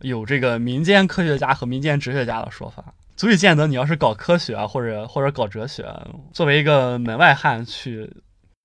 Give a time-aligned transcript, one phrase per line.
[0.00, 5.84] 有这个民间科学家和民间哲学家的说法，足以见得你要是搞科学啊，或者或者搞哲学，
[6.32, 8.10] 作为一个门外汉去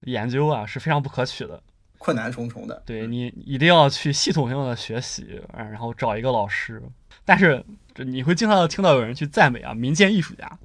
[0.02, 1.62] 研究啊，是非常不可取的，
[1.98, 2.82] 困难重重的。
[2.86, 6.82] 对你一定要去系统性的学习，然后找一个老师。
[7.26, 7.64] 但是
[7.94, 10.60] 这你会经常的听到有人去赞美啊，民间艺术家，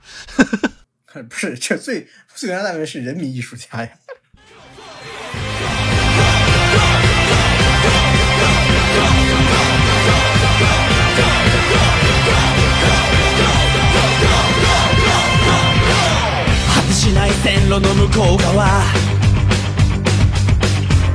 [1.29, 3.91] 不是这最最原来赞美是人民艺术家呀。
[17.10, 18.84] しない線路の向こう側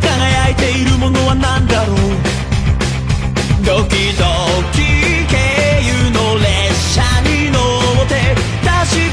[0.00, 1.96] 輝いているものは何だろう
[3.64, 4.24] ドキド
[4.72, 5.36] キ経
[5.82, 6.48] 由の列
[6.94, 7.58] 車に乗
[8.02, 8.68] って確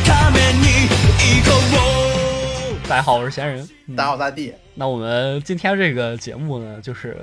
[0.08, 0.88] かめに
[1.20, 1.50] 行こ
[2.88, 3.68] 大家好，我是闲人。
[3.96, 4.54] 大家好，大地。
[4.76, 7.18] 那我们今天这个节目呢，就是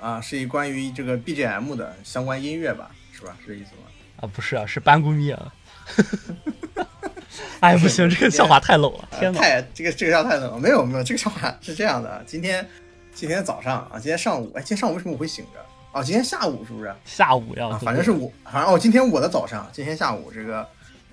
[0.00, 3.36] 啊，是一关于这个 BGM 的相关音乐吧，是吧？
[3.40, 3.86] 是这意思吗？
[4.20, 5.52] 啊，不是啊，是班固密啊。
[7.59, 9.39] 哎，不行，这个笑话太冷了，天哪！
[9.39, 10.59] 太这个这个笑话太冷了。
[10.59, 12.23] 没有没有，这个笑话是这样的。
[12.25, 12.65] 今天
[13.13, 15.59] 今天早上啊，今天上午，哎，今天上午为什么我会醒着？
[15.91, 16.93] 哦，今天下午是不是？
[17.03, 20.65] 下午呀，反正是我，反正哦，今天我的早上，今天下午这个，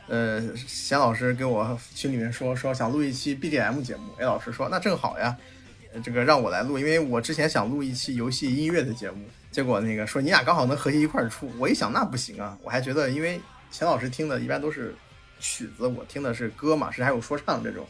[0.06, 4.12] 呃，贤老师给我群里面说说想录一期 BGM 节目。
[4.18, 5.34] 哎，老师说那正好呀，
[6.04, 11.50] 这个让我来录，因为我之前想录一期游戏音乐的节目，结果那个说你俩刚好能合计一块儿出。
[11.58, 14.94] 我一想那不行啊，我还觉得因为钱老师听的一般都是。
[15.38, 17.86] 曲子我听的是歌嘛，是还有说唱这种，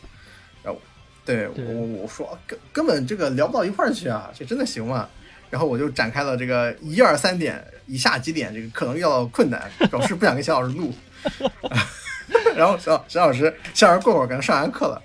[0.62, 0.80] 然后
[1.25, 1.62] 对我
[2.02, 5.08] 我说根根本这个聊不到一块儿去啊，这真的行吗？
[5.48, 10.92] 然后我就展开了这个一二三点以下几点这个可能遇到困难，表示不想跟小老师录。
[12.56, 15.00] 然后小小老师小老师过会儿，可能上完课了，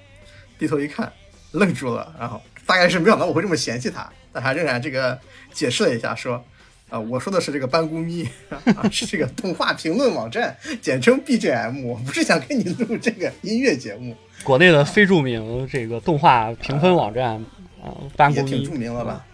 [0.58, 1.12] 低头一看，
[1.52, 5.20] 愣住了，然后大概是没想到我会这么嫌弃他，但他仍然这个
[5.54, 6.44] 解释了一下说。
[6.92, 11.86] 啊，我说的是这个班固咪，啊，是这个动画评论网站，简称 BGM。
[11.86, 14.14] 我不是想跟你录这个音乐节目。
[14.44, 17.36] 国内的非著名这个动画评分网站
[17.82, 19.26] 啊，班固咪也挺著名了吧？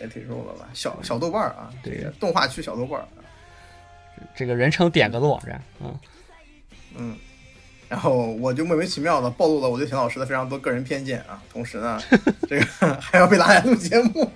[0.00, 0.68] 也挺著名了吧？
[0.72, 3.04] 小小豆瓣啊，这个动画区小豆瓣，
[4.36, 5.98] 这个人称点歌的网站，嗯
[6.96, 7.16] 嗯。
[7.88, 12.00] 然后我就莫名其妙的暴露了我对田老师的非常多个人偏见啊，同时呢，
[12.48, 12.64] 这个
[13.00, 14.30] 还要被拉来录节目。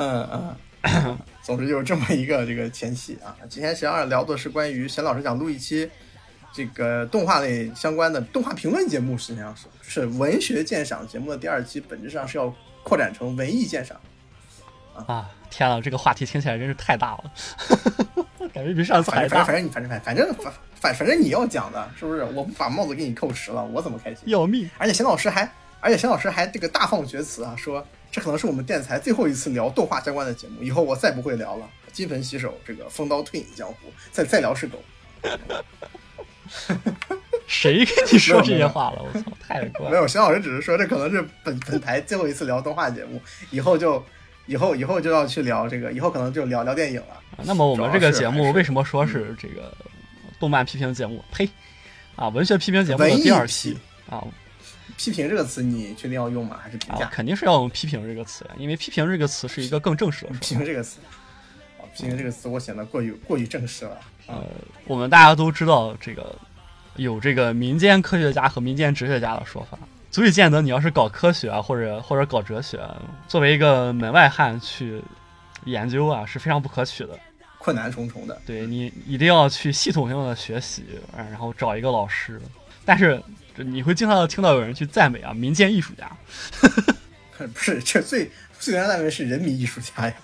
[0.00, 3.36] 嗯嗯，总之就是这么一个这个前戏啊。
[3.50, 5.90] 今天实际上聊的是关于贤老师想录一期
[6.54, 12.52] 这个动画类相关的动画评论节目，实际上是是文学鉴赏节目的第二期，本质上是要
[12.82, 14.00] 扩展成文艺鉴赏。
[15.06, 17.32] 啊，天呐，这个话题听起来真是太大了，
[18.54, 19.44] 感觉比上次还大。
[19.44, 22.24] 反正你反正反反正反反反正你要讲的是不是？
[22.24, 24.22] 我不把帽子给你扣实了，我怎么开心？
[24.24, 24.68] 要命！
[24.78, 27.86] 而且贤老师还，而且贤老师还这个大放厥词啊，说。
[28.10, 31.68] 这可能是我们电台最后一次聊动画相关的节目，以后我再不会聊了。
[31.92, 34.82] 金盆洗手，这个风刀退隐江湖，再再聊是狗。
[37.46, 39.02] 谁跟你说这些话了？
[39.02, 39.90] 我操，太怪！
[39.90, 44.04] 没有，邢老师只是说这可能是本本台最后一次聊动画节目，以后就
[44.46, 47.20] 以后以后就要去聊这个，以后可能就聊聊电影了。
[47.44, 49.72] 那么我们这个节目为什么说是这个
[50.38, 51.24] 动漫批评节目？
[51.32, 51.48] 呸！
[52.14, 53.76] 啊，文学批评节目的第二期
[54.08, 54.24] 啊。
[55.00, 56.58] 批评这个词，你确定要用吗？
[56.62, 57.06] 还是评价？
[57.06, 60.32] 肯定是要用批评这个词呀，因为批评这个词是一个更正式的。
[60.42, 60.98] 批评这个词，
[61.78, 63.98] 啊，批评这个词，我显得过于过于正式了。
[64.26, 64.44] 呃，
[64.84, 66.36] 我们大家都知道，这个
[66.96, 69.78] 有这个民间科学家和民间哲学家的说法，
[70.10, 72.78] 足以见得你要是搞科学啊，或者或者搞哲学，
[73.26, 75.00] 作为一个门外汉去
[75.64, 77.18] 研究啊，是非常不可取的，
[77.56, 78.38] 困难重重的。
[78.44, 80.84] 对你 一定要去系统性的学习，
[81.16, 82.38] 然后找一个老师，
[82.84, 83.18] 但是。
[83.64, 86.10] 你会经常听到有人去赞美啊，民间艺术家，
[87.38, 90.14] 不是这最最原来赞美是人民艺术家呀，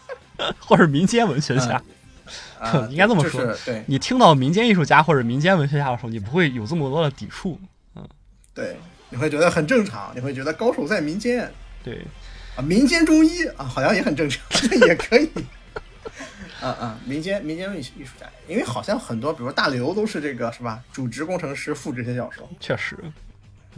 [0.58, 1.82] 或者民间文学家，
[2.91, 3.56] 应该这么说。
[3.64, 7.58] 对，你听到民间艺术家或者民间文学家的时候，你不会有这么多的抵触，
[7.94, 8.06] 嗯，
[8.54, 8.76] 对，
[9.10, 11.50] 你会觉得很正常，你会觉得高手在民间，
[11.82, 12.04] 对，
[12.56, 14.42] 啊，民间中医啊，好像也很正常，
[14.86, 15.30] 也可以。
[16.62, 20.83] 嗯嗯，民间民间艺艺术家，因为好像很多，比如说大刘都是这个是吧？
[20.91, 22.48] 主职工程师，副职学教授。
[22.59, 22.97] 确实，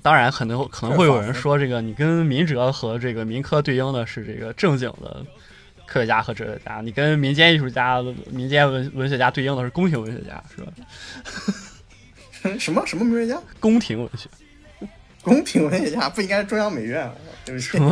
[0.03, 5.25] 当然可能可能会有人说，这个你跟民哲和这个民科对应的是这个正经的
[5.87, 10.73] 科学家和哲学家，你跟民间艺术家、民间文文学家对应的是宫廷文学家，是吧？
[12.59, 13.41] 什么什么文学家？
[13.59, 14.29] 宫廷文学，
[15.23, 17.11] 宫廷文学家不应该是中央美院？
[17.45, 17.79] 对不起。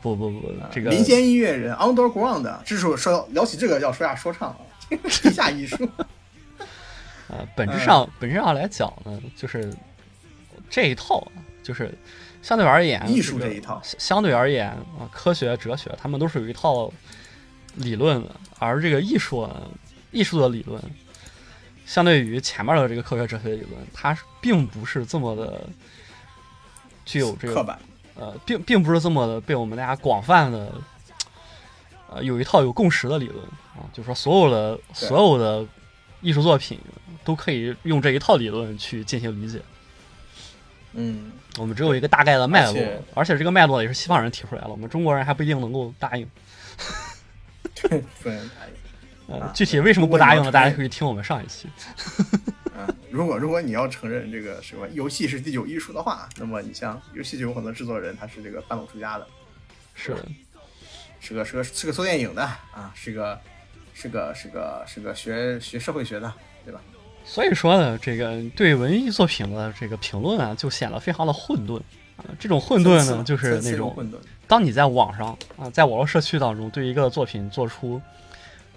[0.00, 4.58] 不不不，这个民间音乐人 underground，这是说聊起这个要说下说唱了，
[5.22, 5.76] 地下艺术。
[7.28, 9.72] 呃， 本质上本质上来讲呢，就是
[10.68, 11.26] 这一套，
[11.62, 11.92] 就是
[12.42, 16.92] 相对而言，艺术这一套，相对而言啊，科学哲学他们都是有一套
[17.76, 19.68] 理论的，而这个艺术呢
[20.12, 20.80] 艺术的理论，
[21.84, 25.68] 相对于前面的这个科学哲学理论，它并不是这么的
[27.04, 27.78] 具有这个刻板，
[28.14, 30.72] 呃，并并不是这么的被我们大家广泛的，
[32.10, 33.44] 呃，有一套有共识的理论
[33.76, 35.66] 啊，就是说所有的所有的
[36.20, 36.78] 艺术作品
[37.24, 39.60] 都可以用这一套理论去进行理解。
[40.98, 42.82] 嗯，我们只有一个大概的脉络
[43.14, 46.26] 而且，这个脉络也是西方人提出来了，我们中国人还不一定能够答应。
[47.74, 48.72] 对，不能答应。
[49.28, 50.50] 呃啊，具体为什么不答应呢？
[50.50, 51.68] 大家可以听我们上一期。
[52.74, 59.26] 啊，如果如果你要承认这个什么游戏是第九艺术的话，那么你像游戏就有很多制作人他是这个半路出家的，
[59.94, 60.28] 是的，
[61.20, 63.38] 是个是个是个做电影的啊，是个
[63.92, 66.32] 是个是个是个学学社会学的，
[66.64, 66.80] 对吧？
[67.26, 71.76] 所以说呢，这个对文艺作品的这个评论啊，就显得非常的混沌
[72.16, 72.24] 啊。
[72.38, 73.94] 这种混沌呢，就是那种。
[74.46, 78.00] 当你在网上啊，在网络社区当中对一个作品做出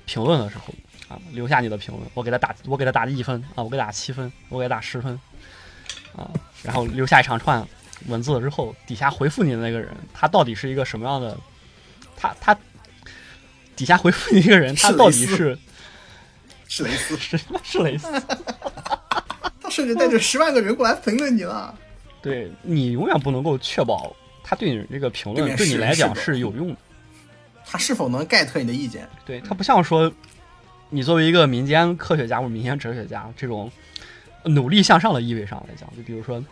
[0.06, 0.74] 评论的时候
[1.08, 5.14] 啊，留下你的评论，我给他打，我给他打一分啊，我给他打七分，我给他打十分
[6.16, 6.30] 啊，
[6.64, 7.66] 然后留下一长串
[8.08, 11.38] 文字之后，底下回复你的那个人，他到底是一个什么样的？
[12.18, 12.58] 他他
[13.76, 15.58] 底下回复你一个人，他 到底是
[16.70, 18.08] 是雷斯，是是蕾丝？
[19.60, 21.78] 他 甚至带着十万个人过来评论你了。
[22.22, 26.78] 对你永远不能够确保他对你这个评论对你来讲是有用的。
[27.66, 29.08] 他是否能 get 你的意见？
[29.26, 30.12] 对，他不像说
[30.90, 33.72] 你作为一个民间科学家或者民间哲学家这种
[34.44, 36.44] 努力向上的意味上来讲，就比如说，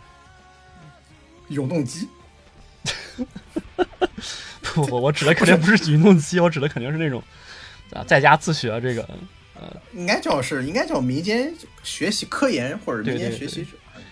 [1.48, 2.08] 永动机，
[4.74, 7.22] 不不，我指的肯定不是永动机，我指的肯定是那种
[7.92, 9.08] 啊在家自学这个
[9.94, 11.52] 应该叫是应该叫民间
[11.82, 13.70] 学习科研或者民间学习者，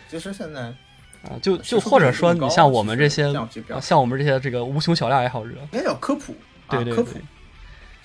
[0.08, 0.60] 就是现在
[1.22, 3.32] 啊，就就或者说你像我们这些
[3.80, 6.34] 像我们这些这个无穷小量爱好者，应该叫科普，
[6.66, 7.12] 啊、对对科普。
[7.14, 7.22] 对。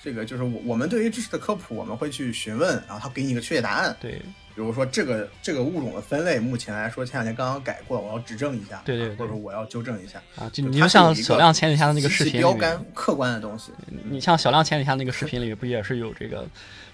[0.04, 3.96] 这个就是我我们对于知识的科普，我们会去询问，然后他给你一个确切答案。
[4.00, 4.20] 对。
[4.54, 9.14] 比如说这个这个物种的分类，目前来说前两天刚刚改过，我要指正一下，对对对。
[9.16, 10.20] 或者我要纠正一下。
[10.34, 13.70] 啊，就就你就像小亮前几天的那个视频标杆客观的东西，
[14.10, 16.44] 你像小亮前几天那个视频里不也是有这个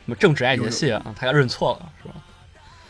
[0.08, 2.14] 什么政治爱节系啊，他要认错了是吧？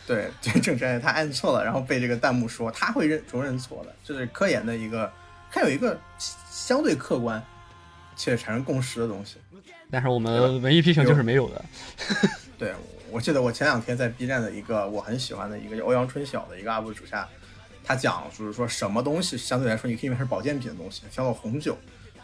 [0.07, 5.11] 对，这正是他按错了，然后被这个弹幕说他会认容认错的，这是科研的一个，
[5.51, 5.99] 它有一个
[6.49, 7.43] 相对客观
[8.15, 9.35] 且产生共识的东西。
[9.91, 11.65] 但是我们文艺批评就是没有的。
[12.57, 12.73] 对，
[13.11, 17.27] 我记得我前两天在 B 站的一个我很喜欢的一个叫欧阳春晓的一个 UP 主下，
[17.83, 21.77] 他讲就是说什么东西相对来说你可以认为是保健品的东西，像到红酒，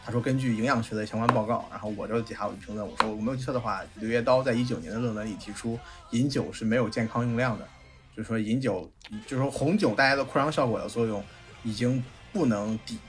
[0.06, 5.80] 他说根据营养学的相关报告，然后我就底下有评论，我说我没有记错的话，柳叶刀在一九年的论文里提出
[6.12, 7.68] 饮酒是没有健康用量的，
[8.16, 8.88] 就是说饮酒，
[9.26, 11.24] 就是说红酒带来的扩张效果的作用
[11.64, 13.00] 已经不能抵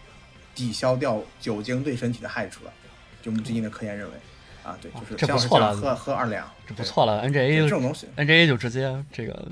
[0.55, 2.73] 抵消掉酒精对身体的害处了，
[3.21, 4.15] 就我们最近的科研认为。
[4.63, 9.49] 啊，对，就是这不像错了喝喝二两，这不错了，NGA 这种东西，NGA 就直接这个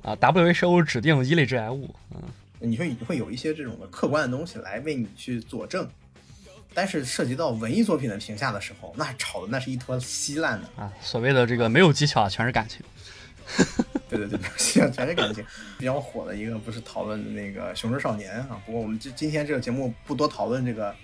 [0.00, 2.22] 啊，WHO 指定一类致癌物，嗯，
[2.60, 5.86] 你会会有一些这种的客观的东西来为你去佐证，
[6.74, 10.68] 但是涉及到文艺作品的评价的时候，那吵的那是一坨稀烂的。
[10.76, 12.80] 啊，所谓的这个没有技巧，全是感情。
[14.08, 15.44] 对对对，全全是感情。
[15.78, 20.94] 比较火的一个不是讨论那个《熊出少年》啊，不过我们今今天这个节目不多讨论这个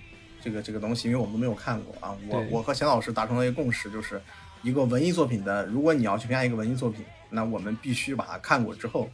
[0.43, 2.17] 这个这个东西，因为我们都没有看过啊。
[2.29, 4.21] 我我和钱老师达成了一个共识，就是
[4.63, 9.11] 一个文艺作品的，如果你要去评价一个文艺作品，那我们必须把它看过之后，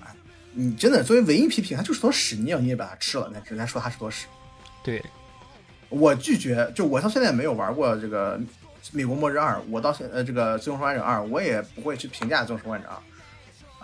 [0.00, 0.10] 啊，
[0.52, 4.26] 你真的作为文艺批评，它就是坨屎你要，你也把它吃了，那只能说它是坨屎。
[4.82, 5.00] 对，
[5.92, 8.38] 我拒绝，就我到现在没有玩过这个
[8.92, 12.96] 《美国末日二》，我到现呃这个《最终生还者二》，我也不会去评价《最终生还者二》，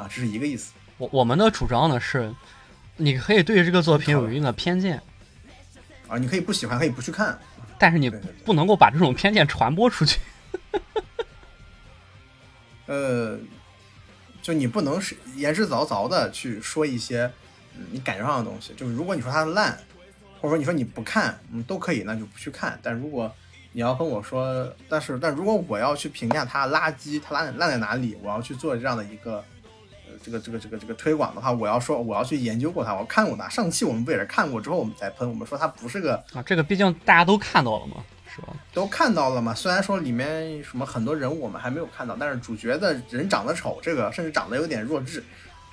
[0.02, 0.72] 啊，这是一个意思。
[0.96, 2.34] 我我们的主张呢是，
[2.96, 5.00] 你可以对这个作品有一定的偏见，
[6.08, 7.38] 啊，你可以不喜欢，可以不去看，
[7.78, 8.08] 但是你
[8.44, 10.18] 不能够把这种偏见传播出去。
[12.86, 13.38] 呃，
[14.40, 17.30] 就你不能是言之凿凿的去说一些
[17.76, 18.72] 嗯你感觉上的东西。
[18.74, 19.78] 就是如果你说它烂，
[20.40, 22.78] 或者说你说你不看，嗯，都可以，那就不去看。
[22.82, 23.32] 但如果
[23.72, 29.44] 你要跟我说，但是但如果我要去评价它垃圾，它烂烂在哪里，我要去做这样的一个。
[30.10, 33.46] 呃，这个这个这个这个推广的话，我要说我要去研究过它，我看过它。
[33.46, 38.48] 上期我们不也是看过之后我们才喷，我们说它不是个啊，这个毕竟大家都看到了嘛，是吧？
[38.72, 39.52] 都看到了嘛。
[39.52, 45.22] 虽然说里面什么很多人物我们还没有看到，但是主角的人长得丑，这个甚至长得有点弱智。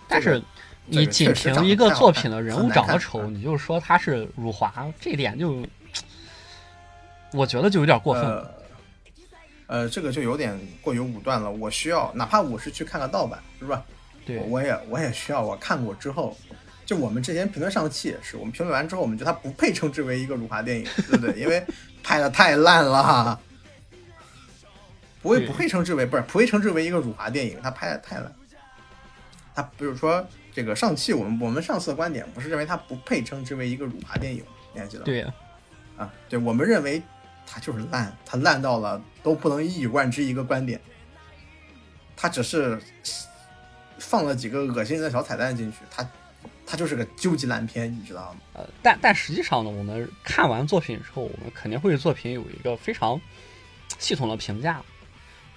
[0.06, 0.46] 但是这个
[0.88, 5.66] 你仅凭一个作品的人物长得丑，嗯你就说他是辱华，这点就，
[7.34, 8.56] 我觉得就有点过分了。
[9.68, 11.50] 呃，呃，这个就有点过于武断了。
[11.50, 13.84] 我需要，哪怕我是去看个盗版，是吧？
[14.26, 16.38] 对我，也我也需要我看过之后，
[16.86, 21.34] 就我们之前评论上期也是，我们评论完之后，我们觉得它不配称之为一个辱华电影，对不对？
[21.40, 21.66] 因为
[22.04, 23.40] 拍的太烂了。
[25.22, 28.32] 不会不会称之为不是不会称之为一个辱华电影，它拍的太烂。
[29.56, 30.24] 它比如说
[30.56, 34.42] 这个上汽，我们我们上次的观点不是认为它不配称之为一个辱华电影，
[34.74, 35.06] 你还记得吗？
[35.06, 35.22] 对，
[35.98, 37.04] 啊，对我们认为
[37.46, 40.80] 它就是烂，它烂到了都不能一以贯之一个观点，
[42.16, 42.82] 它只是
[43.98, 46.10] 放了几个恶心的小彩蛋进去，它
[46.66, 48.40] 它就是个究极烂片，你知道吗？
[48.54, 53.20] 呃，但但实际上呢，我们看完作品之后，我们肯定会对作品有一个非常
[54.00, 54.82] 系统的评价。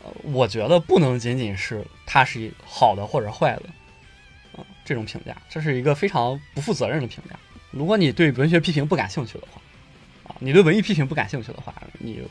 [0.02, 3.72] 呃，我觉得不能仅仅是它是好的或者坏的，啊、
[4.88, 7.38] 这种评价，这是一个非常不负责任的评价。
[7.70, 9.60] 如果你对文学批评不感兴趣的话，
[10.24, 12.22] 啊，你对文艺批评不感兴趣的话，你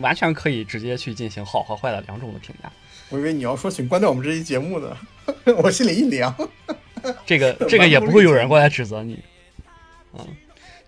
[0.00, 2.68] 完全可以直接去进行好和坏的两种的评价。
[3.08, 4.96] 我以为你要说请关掉我们这期节目呢，
[5.62, 6.34] 我心里一凉。
[7.24, 9.22] 这个 这个也不会有人过来指责你，
[10.14, 10.26] 嗯，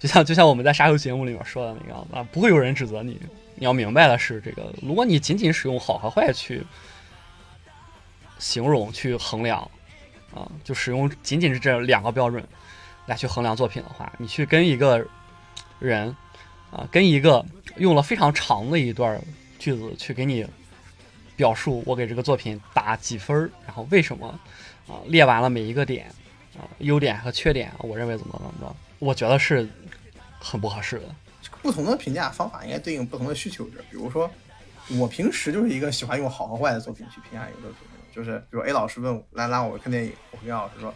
[0.00, 3.20] 就像就像我们在沙丘节目里面说的那个样子啊，不会有人指责你。
[3.54, 6.64] 你要明白的是，这个如果你仅仅使用好和坏去
[8.40, 9.70] 形容、去衡量，
[10.34, 12.44] 啊，就使用仅仅是这两个标准
[13.06, 15.06] 来去衡量作品的话，你去跟一个
[15.78, 16.14] 人
[16.70, 17.44] 啊，跟一个
[17.76, 19.20] 用了非常长的一段
[19.58, 20.46] 句子去给你
[21.36, 24.26] 表述我给这个作品打几分，然后为什么
[24.88, 26.06] 啊，列完了每一个点
[26.56, 29.68] 啊，优点和缺点，我认为怎么怎么着，我觉得是
[30.40, 31.04] 很不合适的。
[31.62, 33.78] 不同的评价方法应该对应不同的需求者。
[33.90, 34.30] 比如说，
[34.98, 40.94] 我平时就是一个喜欢用好和坏的作品去评价一个作品，就是比如 A 老师问我来拉我看电影，我会跟老师说，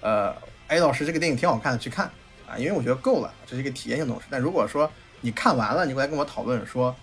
[0.00, 0.34] 呃
[0.66, 2.10] ，A 老师这个电影挺好看的，去看
[2.48, 4.26] 啊，因为我觉得够了，这是一个体验性的东西。
[4.28, 6.94] 但如果说你看完了，你过来跟我讨论说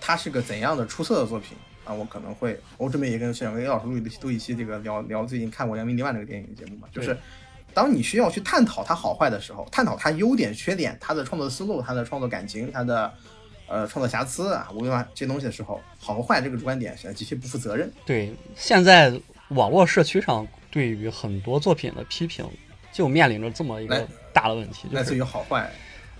[0.00, 7.16] 它是个怎样的出色的作品啊，我可能会，我准备也跟想跟 A 老师录一录一期这个聊聊最近看过《扬名立万》这个电影节目嘛，就是。
[7.72, 13.14] 当你需要去探讨它好坏的时候，探讨它优点、缺点、它的创作思路、它的创作感情、它的
[13.70, 17.90] 呃创造瑕疵啊，无论这些东西的时候，好和坏这个主观点显得极其不负责任。
[18.04, 19.12] 对，现在
[19.50, 22.44] 网络社区上对于很多作品的批评，
[22.92, 25.70] 就面临着这么一个大的问题，就来自于好坏，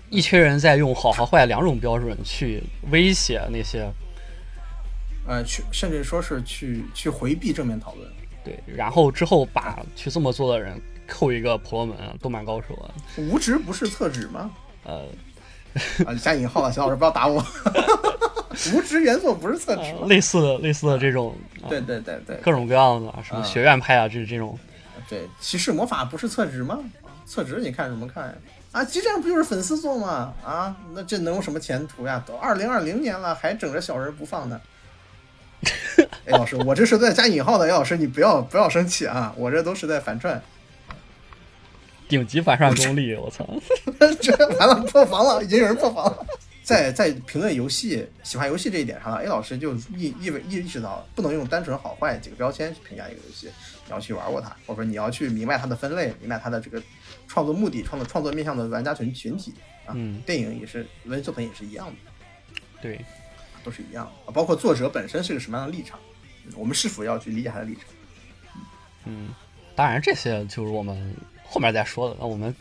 [0.09, 3.87] 一群人在用好和坏两种标准去威胁那些
[5.27, 8.09] 呃，去甚至说是去去回避正面讨论。
[8.43, 14.49] 对，然后之后把去这么做的人扣一个婆罗门啊，动漫高手啊，无职不是厕纸吗？
[14.83, 15.05] 呃，
[16.05, 17.43] 啊，加引号了，小老师不要打我。
[18.73, 20.07] 无知原作不是厕纸呃？
[20.07, 24.57] 类似的类似的这种，啊对对对对各种各样的啊什么啊学院派啊，这这种，
[25.09, 26.79] 对，骑士魔法不是厕纸吗？
[27.25, 28.33] 厕纸你看什么看呀？
[28.73, 30.33] 啊，基战不就是粉丝做吗？
[30.43, 32.21] 啊，那这能有什么前途呀？
[32.27, 34.59] 都二零二零年了，还整着小人不放呢。
[36.25, 40.41] 哎，老师，我这是在加引号的，哎，老师你不要不要生气啊，我这都是在反串。
[42.11, 43.47] 顶级反杀功力，我操！
[44.21, 46.25] 这完了，破防了，已经有人破防了。
[46.61, 53.47] 在在评论游戏、喜欢游戏这一点上呢，A 老师就意意味意意识到，不能用单纯好坏几个标签去评价一个游戏，
[53.85, 56.81] 你要去玩过它，或者说你要去明白它的分类，明白它的这个
[57.27, 59.53] 创作目的、创作创作面向的玩家群群体
[59.85, 59.93] 啊。
[59.95, 63.03] 嗯电影也是，文艺作品也是一样的，对，
[63.63, 65.97] 都是一样的，啊包括作者本身是个什么样的立场，
[66.45, 67.83] 嗯我们是否要去理解他的立场。
[69.05, 69.29] 嗯，
[69.75, 71.15] 当然这些就是我们
[71.51, 72.15] 后面再说的。
[72.17, 72.55] 那我们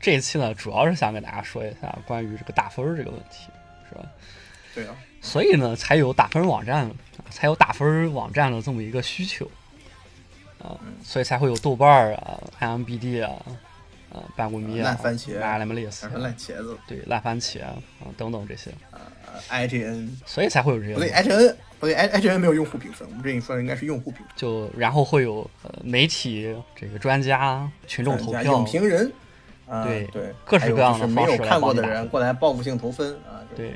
[0.00, 3.48] 这一期呢，主要是想给大家说一下关于这个打分这个问题，
[3.88, 4.04] 是吧？
[4.74, 6.88] 对啊，所以呢，才有打分网站，
[7.30, 9.50] 才有打分网站的这么一个需求
[10.62, 13.42] 啊，所以才会有豆瓣儿啊、IMBD 啊、
[14.12, 15.32] 啊半谷迷啊、烂番茄
[16.62, 17.74] 子，对烂番茄啊
[18.16, 19.00] 等等这些，呃
[19.50, 21.10] ，IGN 所以才会有这些不对。
[21.10, 24.28] ，IGN 不对，I IGN 没有用户评分，我们这里说的应该是用户评分。
[24.34, 29.12] 就然后会有呃媒体、这个专家、群众投票影，评人，
[29.68, 33.74] 啊、对对，各式各样的没有看过的人过来报复性投分啊，对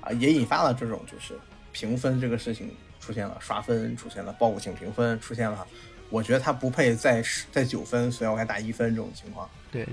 [0.00, 1.38] 啊，也引发了这种就是
[1.72, 5.66] 评分这个事情出现了刷分，出现了报复性评分，出现了
[6.10, 9.48] 我觉得他不配在十在九分，所以我给他打一分这种情况。
[9.70, 9.86] 对。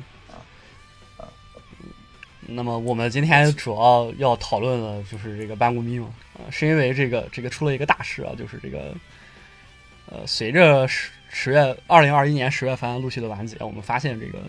[2.47, 8.95] 那么我们今天主要要讨论的就是这个班固咪嘛，啊、是因为这个这个出了一个大事啊，就是这个
[10.07, 14.39] 呃，随着十十月二零二一年十月份陆续的完结，我们发现这个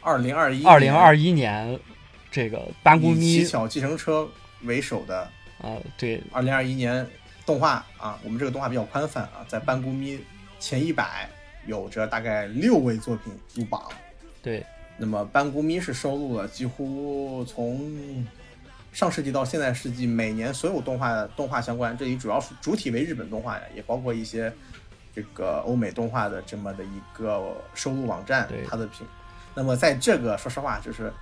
[0.00, 1.78] 二零二一二零二一年
[2.30, 4.28] 这个班固以咪乞巧计程车
[4.62, 5.28] 为首的
[5.60, 7.04] 啊、对二零二一年
[7.44, 10.20] 动画啊，我们这个动画比较宽泛啊，在班固咪
[10.60, 11.28] 前一百
[11.66, 13.82] 有着大概六位作品入榜。
[14.40, 14.64] 对
[14.98, 18.26] 那么班固咪是收录了几乎从
[18.92, 24.52] 上世纪到现在世纪每年所有动画动画相关，这里主要是主体为日本动画呀，也包括一些
[25.14, 29.06] 这个欧美动画的这么的一个收录网站对，它的品。
[29.54, 31.12] 那么在这个说实话，就是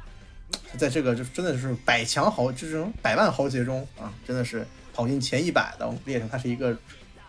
[0.79, 6.75] 在这个就真的是百强豪，这种百万豪杰中啊，真的是跑进前一百的，列成它是一个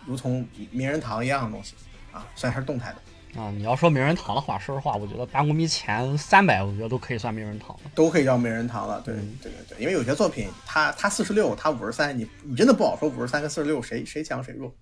[0.05, 1.73] 如同名人堂一样的东西
[2.11, 2.97] 啊，虽然它是动态的，
[3.35, 7.91] 啊，你要说名人堂的话，说实话，我觉得八公迷前三百，我觉得都可以算名人堂了。
[7.93, 9.01] 都可以叫名人堂了。
[9.01, 14.73] 对嗯对对对，因为有些作品他他四十六，它五十三，你你真的不好说五十三跟四十六谁谁强谁弱，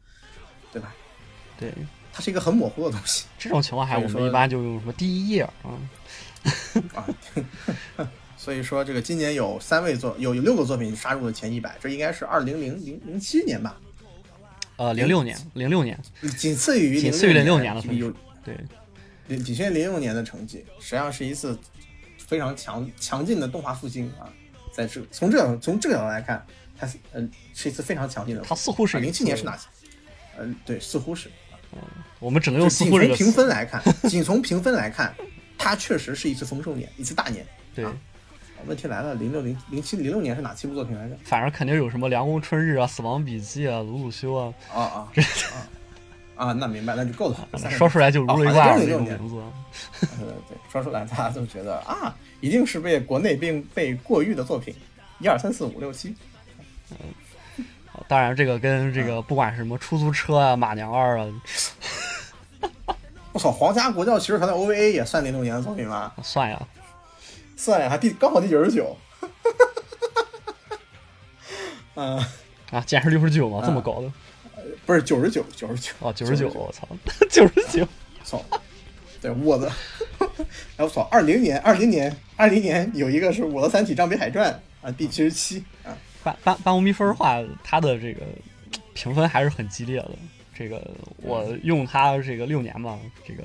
[0.72, 0.96] 对吧？
[1.60, 1.74] 对，
[2.14, 5.76] 它是一个很模糊的东西 这种情况下，我们一般就用什么第一页啊，
[6.94, 7.06] 啊。
[8.38, 13.76] 所以说，这个今年有三位作有有六个作品杀入了前一百，这应该是二零零零零七年吧，
[14.76, 16.00] 呃，零六年，零六年，
[16.38, 18.58] 仅次于仅次于零06年的有数对，
[19.28, 21.58] 零零六年的成绩，实际上是一次
[22.18, 24.32] 非常强强劲的动画复兴啊。
[24.72, 26.46] 在这从这个从这个角度来看，
[26.78, 28.44] 它是嗯、是一次非常强劲的。
[28.44, 29.68] 它似乎是一零七次年是哪些？
[30.38, 31.30] 嗯、对，似乎是。
[32.20, 33.32] 我们只能就用“似仅从评乎”这个词。
[33.32, 35.14] 分来看，仅从评分来看，
[35.58, 37.46] 它确实是一次丰收年，一次大年。
[37.74, 37.94] 对，啊
[38.66, 41.18] 问题来了，零六零零七零六年是哪七部作品来着？
[41.24, 44.98] 反正肯定有什么《凉宫春日》啊，《死亡笔记》啊，《鲁鲁修》啊，啊啊
[45.54, 45.68] 啊
[46.36, 46.54] 啊！
[46.54, 47.48] 那明白，那就够了。
[47.72, 49.36] 说出来就如雷贯耳的那种哦好像名字。
[50.20, 54.76] 对 对，说出来大家都觉得啊，一定是被国内并被过誉的作品，
[55.20, 56.16] 一二三四五六七。
[56.92, 56.98] 嗯
[58.10, 61.26] 当然，这个跟这个不管是什么出租车啊、马娘二啊，
[63.32, 66.12] 我操，皇家国教骑士团的 OVA 也算零六年的作品吗？
[66.22, 66.62] 算呀，
[67.56, 68.96] 算呀，还第刚好第九十九。
[71.96, 72.18] 嗯，
[72.72, 73.64] 啊，竟然是六十九吗？
[73.66, 74.12] 这么高的？
[74.86, 75.92] 不是九十九，九十九。
[76.00, 76.88] 哦，九十九，我操，
[77.30, 77.88] 九十九。
[78.24, 78.44] 操！
[79.22, 79.72] 对我的，
[80.78, 81.02] 哎我操！
[81.12, 84.52] 二零年，二零年，二零年有一个是我的《三体：张北海传》
[84.88, 88.22] 啊，第七十七啊，半半半无迷分的话，它的这个
[88.94, 90.12] 评分还是很激烈的。
[90.54, 93.44] 这个我用它这个六年吧，这个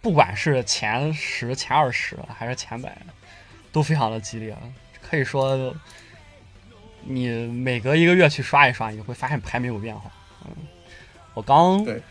[0.00, 2.96] 不管是前十、前二十还是前百，
[3.72, 4.56] 都非常的激烈。
[5.00, 5.74] 可以说，
[7.08, 10.10] 你每隔一个月去刷一刷，你会发现排名有变化。
[10.44, 10.50] 嗯，
[11.32, 12.02] 我刚对，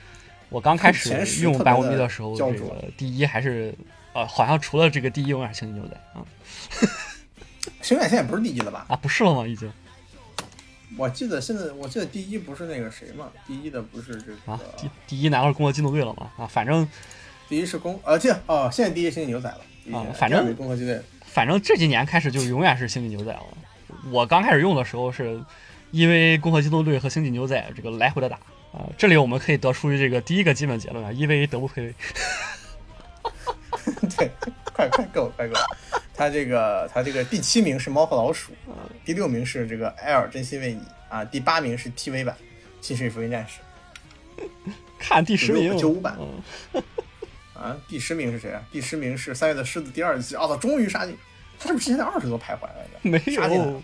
[0.49, 3.73] 我刚开始 用白无特别的时候，这个第一还是
[4.13, 6.25] 呃，好像除了这个第一永远是星际牛仔啊
[7.81, 8.85] 星远现在不是第一了吧？
[8.89, 9.47] 啊，不是了吗？
[9.47, 9.71] 已经
[10.97, 13.29] 我记得现在，我记得第一不是那个谁嘛？
[13.45, 16.31] 第一的不是这个，啊，第第一难道是工作机动队了吗？
[16.37, 16.87] 啊，反正
[17.47, 23.43] 第一是工，呃，这哦，现在第一是星际牛仔了，啊反正第二没攻壳机队，反正这几年开始就永远是星际牛仔了。
[24.11, 25.39] 我刚开始用的时候是
[25.91, 28.35] 因为攻壳机动队和星际牛仔这个来回的打
[28.71, 31.95] 啊，这里我们可以得出这个第一个基本结论啊，因为得不配位。
[34.17, 34.29] 对，
[34.73, 35.55] 快快够快够。
[36.13, 38.51] 他这个他这个第七名是猫和老鼠，
[39.05, 42.35] 第六名是这个埃尔真心为你啊，第八名是 TV 版
[42.81, 43.59] 《新世纪福音战士
[44.99, 46.41] 看第十名，九五版嗯，》
[47.59, 48.61] 啊，第十名是谁啊？
[48.71, 51.15] 第十名是三月的狮子第二季，哦，他终于杀进，
[51.59, 53.09] 他是不是之前在二十多徘徊来着？
[53.09, 53.83] 没杀进。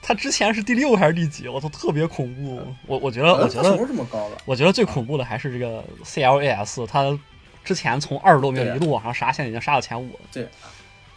[0.00, 1.48] 他之前是第六还是第几？
[1.48, 2.62] 我操，特别恐怖。
[2.86, 4.38] 我我觉得，呃我觉得这么高了？
[4.44, 7.18] 我觉得最恐怖的还是这个 CLAS，他
[7.64, 10.20] 之前从二十多名一路往上杀，现在已经杀到前五了。
[10.32, 10.48] 对，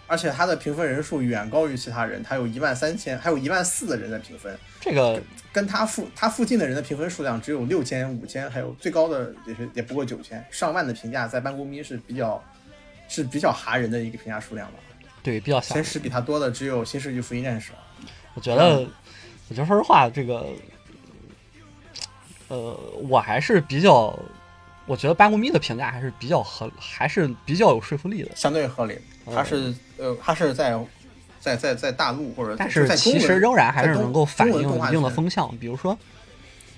[0.07, 5.21] 而且他的评分人数远高于其他人，他有一万三千，还有一万四的人在评分，这个
[5.53, 12.43] 跟他附他附近的人的评分数量只有六千、五千，还有最高的也是也不过九千，上万的评价在班公咪是比较
[13.07, 14.79] 是比较哈人的一个评价数量吧。
[15.23, 15.83] 对比较吓人。
[15.83, 17.71] 前十比他多的只有《新世纪福音战士》。
[18.33, 18.79] 我觉得，
[19.49, 20.45] 我觉得说实话，这个，
[22.47, 24.17] 呃，我还是比较，
[24.85, 28.35] 我觉得班公咪的评价还是比较合，还是比较有说服力的。
[28.35, 30.79] 相对合理，他是呃，他是在
[31.39, 35.97] 在在在大陆或者但是其实仍然还是能够反映一定的风向，比如说，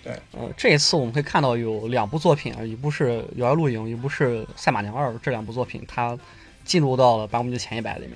[0.04, 6.18] 对，呃，这一次我们可以看到有两部作品啊，一部是《遥遥露营》，一部是《赛马娘二》，这两部作品它
[6.66, 8.16] 进入到了班公咪的前一百里面。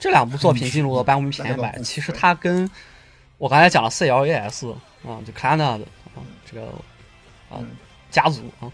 [0.00, 2.68] 这两部作品进入到班公咪前一百，那个不其实它跟
[3.38, 4.72] 我刚才讲的 CLAS
[5.04, 5.84] 啊，就 Clana 的
[6.14, 6.66] 啊，这个
[7.50, 7.68] 啊嗯
[8.10, 8.66] 家族啊，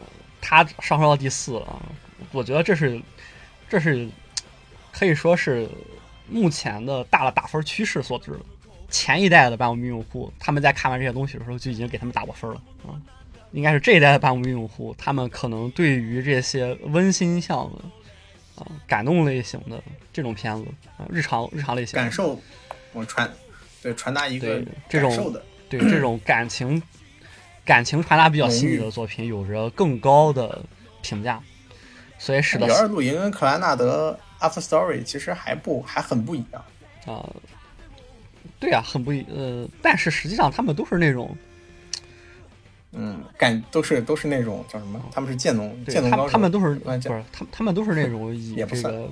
[0.00, 0.06] 呃
[0.40, 1.82] 它上升到第四啊，
[2.32, 2.98] 我觉得这是
[3.68, 4.08] 这是
[4.92, 5.68] 可以说是
[6.28, 8.40] 目前的大的打分趋势所致的。
[8.90, 12.94] 前一代的班公咪用户，他们在看完这些东西的时候就已经给他们打过分了啊。
[13.50, 17.82] 应该是这一代的班公咪用户，他们可能对于这些温馨向的
[18.56, 22.40] 啊、感动类型的这种片子啊、日常日常类型感受，
[22.92, 23.30] 我传
[23.82, 26.82] 对传达一个对这种感受的，对这种感情
[27.64, 30.62] 感情传达比较细腻的作品，有着更高的
[31.02, 31.40] 评价，
[32.18, 36.64] 所以使得《遥二露营》跟《克兰纳德 After Story》其实还不还很不一样。
[37.06, 37.28] 啊、
[38.60, 41.36] 对啊，很不一呃，但是实际上他们都是那种，
[42.96, 45.00] 嗯，感都是都是那种叫什么？
[45.12, 49.08] 他们是剑农对他剑农高手，们他们都是嗯不是他们他们都是那种以也不算这个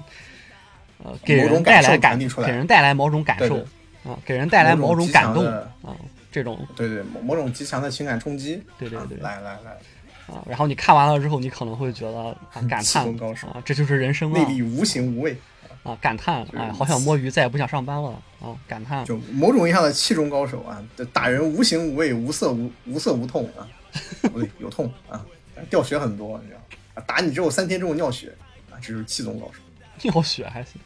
[1.05, 3.57] 呃给人带来感给人带来某种感受
[4.05, 5.97] 啊，给人带来某种感动种啊，
[6.31, 6.59] 这种。
[6.77, 8.57] 对对，某某种极强的情感冲击。
[8.57, 9.19] 啊对对对。
[9.19, 12.37] 来来来，啊，然后你看完了之后，你可能会觉得啊，
[12.69, 13.07] 感叹
[13.49, 14.39] 啊，这就是人生啊。
[14.39, 15.37] 内力无形无味，
[15.83, 23.67] 啊，感叹就是哎，好想摸鱼，再也不想上班了啊，感叹就某种意义上的气中高手啊，打人无形无味，无色无无色无痛啊，
[24.31, 25.25] 不对，有痛啊，
[25.69, 26.61] 掉血很多，你知道？
[26.95, 28.33] 啊打你之后三天之后尿血
[28.71, 29.61] 啊，这就是气宗高手。
[30.03, 30.81] 尿血还行，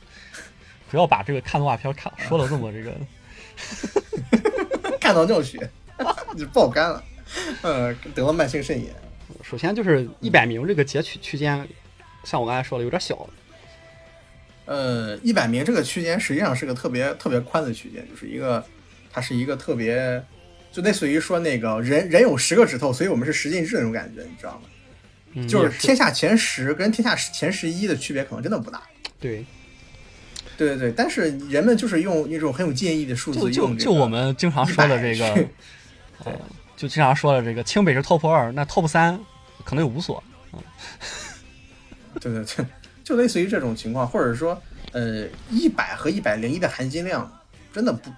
[0.90, 2.94] 不要把这个看动画片看说的这么这个
[5.00, 5.68] 看到尿血
[6.38, 7.04] 就爆肝了，
[7.62, 8.94] 呃，得了慢性肾炎。
[9.42, 11.66] 首先就是一百名这个截取区间，
[12.24, 13.28] 像我刚才说的有点小，
[14.66, 18.64] 呃，一百名这个区间实际上是个特别特别宽的区间，就是一个，
[19.10, 20.22] 它是一个特别，
[20.70, 24.68] 就类似于说那个人人有十个指头，所以我们是十进制那种感觉，你知道吗？
[25.34, 28.82] 嗯，就是天下前十跟天下前十一的区别可能真的不大。
[29.20, 29.44] 对，
[30.56, 35.48] 对对对，但是人们就是用一种很有建议的数字，就就我们经常说的这个去，
[36.24, 36.32] 呃，
[36.76, 39.18] 就经常说的这个清北是 top 二，那 top 三
[39.64, 40.22] 可能有五所，
[42.20, 42.64] 对对对，
[43.06, 47.30] 就类似于这种情况，或者说，呃，一百和一百零一的含金量
[47.72, 48.10] 真的不，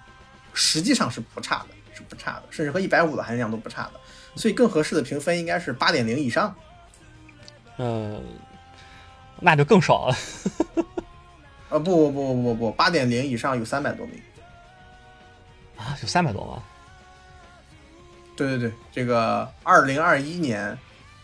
[0.51, 3.91] 实际上是不差的，是不差的，甚至和一百五的含金量都不差的。
[4.35, 6.55] 所以更合适的评分应该是八点零以上。
[7.77, 8.19] 呃，
[9.39, 10.15] 那就更少了。
[11.69, 14.19] 呃，不不不不不不，八点零以上有三百多名。
[15.77, 16.63] 啊，有三百多吗？
[18.35, 20.75] 对对对，这个二零二一年，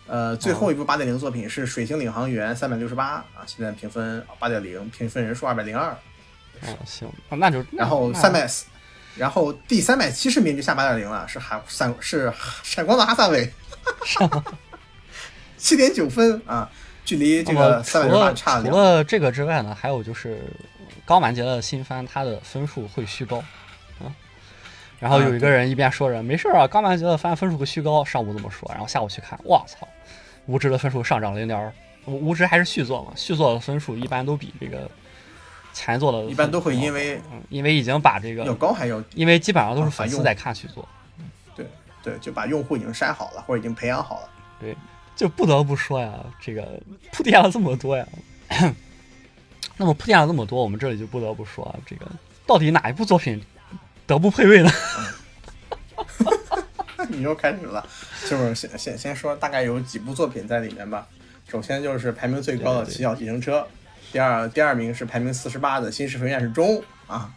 [0.07, 5.89] 呃，最后一部八点零作品是《水星领航员》三百六十八啊，现在评分八点零，评分人数二百零二。
[6.61, 8.47] 哦，行，啊那就然后那三百，
[9.15, 12.31] 然后第三百七十名就下八点零了，是韩闪是
[12.63, 13.51] 闪光的哈萨韦，
[15.57, 16.69] 七点九分啊，
[17.03, 18.63] 距离这个三百六十八了差了。
[18.63, 20.39] 除了这个之外呢，还有就是
[21.05, 23.37] 刚完结的新番，它的分数会虚高
[23.99, 24.07] 啊。
[24.99, 29.87] 然后啊有一个人一边说着、没事儿啊，刚完结的番分数会虚高，上午这么说，然后下午去看，我操，
[30.47, 31.73] 无知的分数上涨零点儿，
[32.05, 34.89] 无无职还是续作嘛，续作的分数一般都比这个
[35.73, 40.87] 前作的一般都会因为嗯，因为已经把这个要个，高还要因为基本上都是粉丝在看续作，
[41.55, 41.65] 对
[42.03, 44.29] 对，就把用户已经筛好了，或者已经培养好了。
[44.59, 44.75] 对
[45.15, 46.79] 就不得不说呀，这个
[47.11, 48.07] 铺垫了这么多呀。
[49.77, 52.05] 那么铺垫了这么多，我们这里就不得不说，啊，这个
[52.45, 53.41] 到底哪一部作品
[54.05, 54.71] 德不配位呢？
[57.11, 57.85] 你又开始了，
[58.29, 61.07] 就是先先先说大概有几部作品在里面吧。
[61.47, 63.59] 首先就是排名最高的《骑小自行车》，
[64.11, 66.67] 第二第二名是排名四十八的《新世界战士中》
[67.07, 67.31] 啊，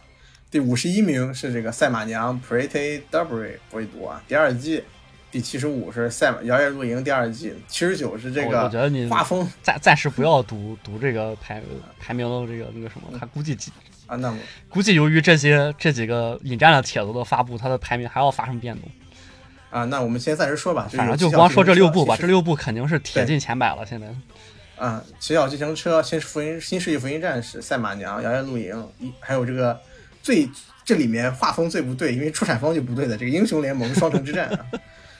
[0.49, 3.27] 第五十一名是这个《赛马娘 Pretty Derby》
[3.69, 4.83] 不会读啊，第二季。
[5.31, 11.61] 第七十五是《赛马摇曳露营》第二季，七十九是这个我觉得你画风暂暂时不要读读这个排
[11.99, 13.71] 排名的这个那个什么，他估计几
[14.07, 18.89] 啊，那么估计由于这些这几个引战的帖子的发布，它的排名还要发生变动。
[19.69, 23.85] 啊，那我们先暂时说吧，反正就光说这六部吧，这六部肯定是铁进前百了。
[23.85, 24.07] 现在
[24.75, 29.79] 啊，骑小自行车、新福音、新世纪福音战士、赛马娘、摇曳露营，一还有这个
[30.23, 30.49] 最
[30.85, 34.65] 这里面画风最不对，因为出产方就不对的这个英雄联盟双城之战啊，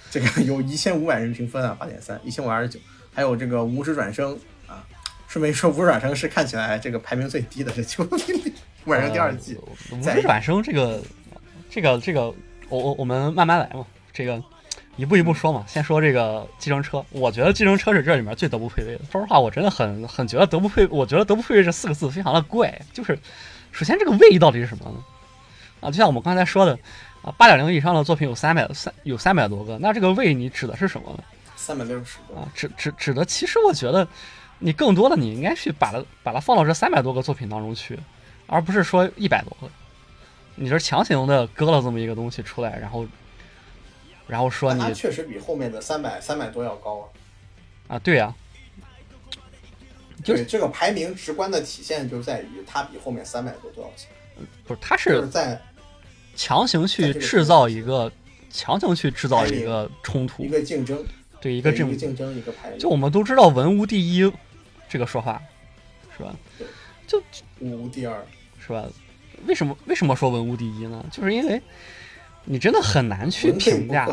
[0.10, 2.80] 这个有一千五百人评分啊，八点三，一千五百二十九，
[3.14, 4.36] 还有这个无职转生
[4.66, 4.84] 啊，
[5.28, 8.54] 顺便说无职转生是看起来这个排名最低的这九部里，
[8.86, 9.56] 无转生第二季，
[9.92, 11.04] 呃无在职转生这个
[11.70, 12.34] 这个这个，
[12.70, 13.86] 我我我们慢慢来嘛，
[14.20, 14.44] 这个
[14.98, 15.64] 一步一步说嘛。
[15.66, 19.02] 先说这个计程车，我觉得计程车是这里面最德不配位的。
[19.10, 22.78] 说实话，我真的很很觉得德不配，我觉得德不配位这四个字非常的怪。
[22.92, 23.18] 就是
[23.72, 24.98] 首先这个位到底是什么呢？
[25.80, 26.78] 啊，就像我们刚才说的
[27.22, 31.24] 啊，八点零以上的作品有三百三有三百多个，那这个位你指的是什么呢？
[31.56, 34.06] 三百六十多，啊，指指指的，其实我觉得
[34.58, 37.98] 你更多的你应该去把它把它放到这三百多个作品当中去，
[38.48, 39.70] 而不是说一百多个。
[40.56, 43.06] 你这强行的割了这么一个东西出来，然后
[44.30, 47.06] 然后说你它确实比后面的三百三百多要高啊。
[47.96, 48.34] 啊，对呀、
[50.24, 54.10] 就是这个排名直观的体现就在于它比后面三百多多少钱，
[54.66, 55.60] 不是，它是是在
[56.36, 58.12] 强行去制造一个
[58.52, 61.04] 强行去制造一个冲突一，个竞争，
[61.42, 64.32] 对一个这么竞争一个排名，就我们都知道文无第一
[64.88, 65.42] 这个说法
[66.16, 66.36] 是吧？
[67.08, 67.20] 就
[67.60, 68.24] 武无第二。
[68.60, 68.86] 是吧？
[69.48, 71.04] 为什么为什么说文无第一呢？
[71.12, 71.60] 就是因为
[72.52, 74.10] 你真的很难去评价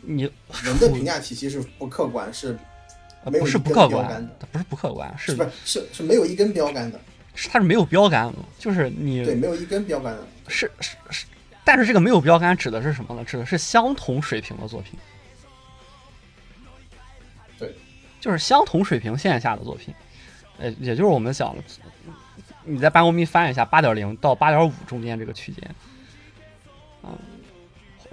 [0.00, 0.22] 你
[0.64, 2.58] 人的评价体系是不客观，是
[3.22, 7.00] 呃不是没有一根不客观它不是不客观，是是不是是是没有一根标杆的？
[7.32, 10.26] 是它是没有标杆的，就是你对，没有一根标杆的。
[10.48, 11.26] 是是是，
[11.64, 13.24] 但是这个没有标杆指的是什么呢？
[13.24, 14.98] 指的是相同水平的作品，
[17.56, 17.72] 对，
[18.20, 19.94] 就是相同水平线下的作品，
[20.58, 21.62] 呃，也就是我们讲的，
[22.64, 25.74] 你在办公密翻一下八点零到八点五中间这个区间，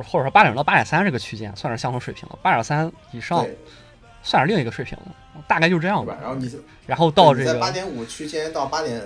[0.02, 3.46] 或或者说八点到八点三这个区间算是相同水平了，八点三以上，
[4.24, 5.16] 算是另一个水平了，
[5.48, 6.20] 大概就这样吧吧。？
[6.22, 6.52] 然后你
[6.86, 9.02] 然后到这个八个点五区间到八点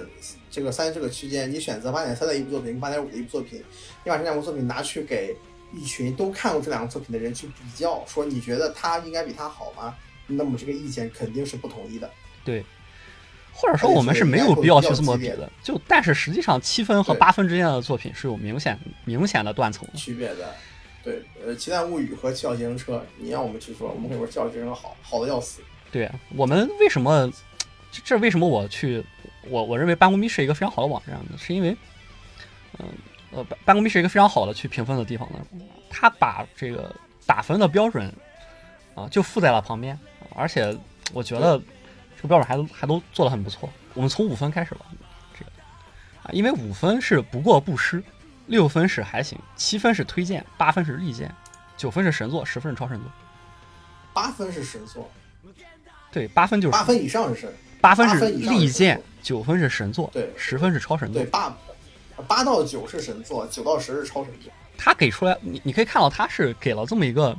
[0.49, 3.63] 这个三这个区间，你选择八点三的一部作品跟八点五的一部作品，
[4.03, 5.35] 你把这两部作品拿去给
[5.73, 9.95] 一群都看过这两个作品的人去比较，说你觉得他应该比他好吗？
[10.27, 12.09] 那么这个意见肯定是不统一的。
[12.43, 12.63] 对
[13.53, 19.87] 或者说我们是没有必要去这么比的，就但是实际上七分和对八分之间的作品是有明显明显的断层。
[19.93, 20.53] 区别的。
[21.05, 25.61] 对，呃，《奇谭物语》和《七号自行车》，你让我们去说，我们会说《七号计程车》好，好的要死。
[25.91, 27.31] 对我们为什么
[27.91, 29.05] 这这为什么我去
[29.47, 31.37] 我我认为办公咪是一个非常好的网站呢？
[31.37, 31.77] 是因为
[32.79, 32.87] 嗯
[33.31, 35.39] 呃办办公咪是一个非常好的去评分的地方呢，
[35.89, 36.93] 它把这个
[37.25, 38.11] 打分的标准
[38.95, 39.97] 啊就附在了旁边，
[40.35, 40.75] 而且
[41.13, 41.61] 我觉得
[42.15, 43.69] 这个标准还都还都做得很不错。
[43.93, 44.87] 我们从五分开始吧，
[45.37, 45.51] 这个
[46.23, 48.03] 啊，因为五分是不过不失，
[48.47, 51.33] 六分是还行，七分是推荐，八分是力荐，
[51.75, 53.11] 九分是神作，十分是超神作。
[54.13, 55.11] 八分是神作，
[56.11, 57.53] 对，八分就是八分以上是神。
[57.81, 61.29] 八分是八分以上是神利剑作，九分是神作，对十分是超神作对，。
[61.29, 61.55] 八
[62.27, 64.51] 八到九是神作，九到十是超神作。
[64.77, 67.37] 他给出来，你你可以看到他是给了这么一个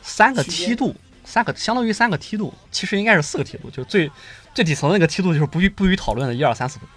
[0.00, 4.10] 三个梯度，三个相当于三个梯度，其实应该是四个梯度，就是最
[4.54, 6.88] 最底层的那个梯度就是不予不予讨论的一二三四分。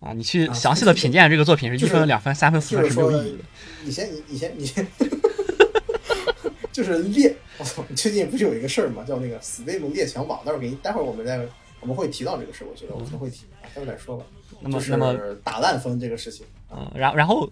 [0.00, 3.44] 啊，你去啊详细的品鉴这个作品是就是一分、两分、三分、四分就是没有意义的。，
[3.84, 4.66] 以前你以前你
[6.72, 7.84] 就是列，我操！
[7.94, 9.04] 最近不是有一个事儿吗？
[9.06, 11.38] 叫那个 Steam 列强榜，待会儿给你，待会儿我们再
[11.80, 14.24] 我们会提到这个事儿，我觉得我们会提，啊待会儿再说吧。
[14.60, 17.50] 那么那么打烂分这个事情，嗯，然然后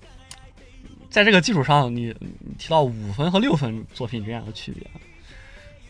[1.11, 4.87] 在这个基础上，你你提到五分和六分作品之间的区别，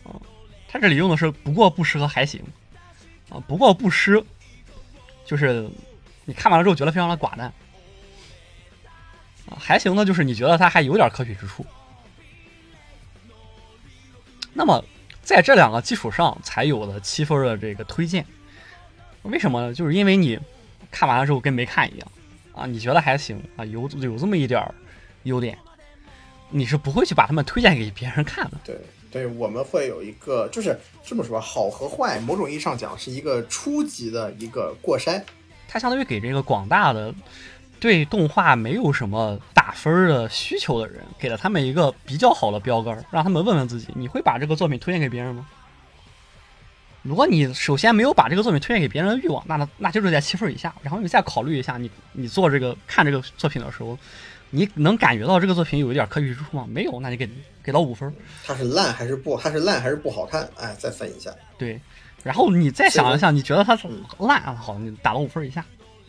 [0.05, 0.17] 啊，
[0.67, 2.41] 他这里用的是不过不失和还行，
[3.29, 4.23] 啊，不过不失
[5.25, 5.69] 就是
[6.29, 7.51] 你看完了之后觉得非常的寡淡，
[9.49, 11.65] 啊，还行呢，就是你觉得它还有点可取之处。
[14.53, 14.85] 那么
[15.23, 18.27] 在这两个基础上才有了七分的这个推荐，
[19.23, 19.73] 为什么呢？
[19.73, 20.39] 就是因为你
[20.91, 22.07] 看完了之后跟没看一样。
[22.53, 24.75] 啊，你觉得还行啊，有有这么一点儿
[25.23, 25.57] 优点，
[26.51, 28.59] 你是不会去把他们推荐给别人看的。
[28.65, 28.79] 对
[29.11, 35.23] 对，我们会有一个，就是这么说，好和坏，某种意义上讲是一个初级的一个过筛。
[35.69, 37.15] 它相当于给这个广大的
[37.79, 45.47] 对动画没有什么打分儿的需求的人，给了他们一个比较好的标杆儿，让他们问问自己：你会把这个作品推荐给别人吗？
[47.03, 50.75] 如果你首先没有把这个作品推荐给别人的欲望，那那那就是在七分以下。
[50.83, 53.97] 然后你再考虑一下，你你做这个看这个作品的时候，
[54.51, 56.67] 你能感觉到这个作品有一点可取之处吗？
[56.69, 57.31] 没有，那你给
[57.63, 58.13] 给到五分儿。
[58.45, 59.39] 它是烂还是不？
[59.39, 60.47] 它是烂还是不好看？
[60.57, 61.31] 哎，再分一下。
[61.57, 61.81] 对，
[62.29, 65.65] 然后你再想一想，你觉得它嗯烂啊好，你打了五分以下，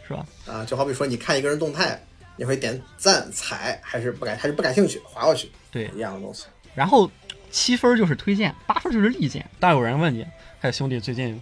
[0.05, 0.25] 是吧？
[0.45, 1.97] 啊，就好比说你看一个人动态，
[2.35, 6.47] 你会点赞、踩，还是不感，还是不感兴趣，划过去，对一样的东西。
[6.75, 7.09] 然后
[7.51, 9.49] 七分就是推荐，八分就是利剑。
[9.61, 10.27] 当有人问你，
[10.59, 11.41] 嘿兄弟，最近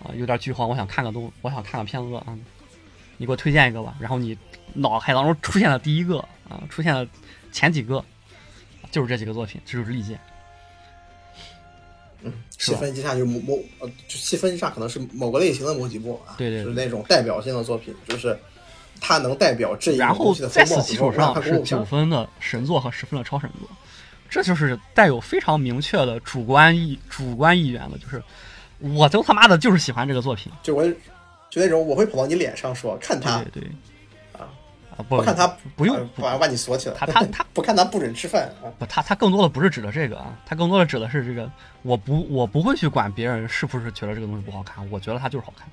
[0.00, 2.36] 啊、有点剧荒，我想看个东，我想看个片子啊，
[3.16, 3.94] 你给我推荐一个吧。
[4.00, 4.36] 然后你
[4.72, 7.06] 脑海当中出现了第一个啊，出现了
[7.52, 8.04] 前几个，
[8.90, 10.18] 就是这几个作品，这就是力荐。
[12.58, 18.38] 是吧细分之下就是某某呃，就细分之下可能是某个类型的某几部啊，对对对就是那种代表性的作品，就是
[19.00, 20.34] 它能代表这一然后。
[20.34, 23.68] 在此基础上是九分的神作和十分的超神作，
[24.28, 28.22] 这就是带有非常明确的主观意主观意愿的，就是
[28.78, 30.50] 我就他妈的就是喜欢这个作品。
[30.62, 30.84] 就我
[31.50, 33.62] 就那种我会跑到你脸上说看他对，
[34.96, 38.70] 啊不不看他不用啊把把你锁起来，他他他 不看他不准吃饭啊。
[38.78, 41.50] 不，他他更多的不是指的这个啊，他更多的指的是这个，
[41.82, 45.68] 我不我不会去管别人是不是觉得这个东西不好看，我觉得它就是好看。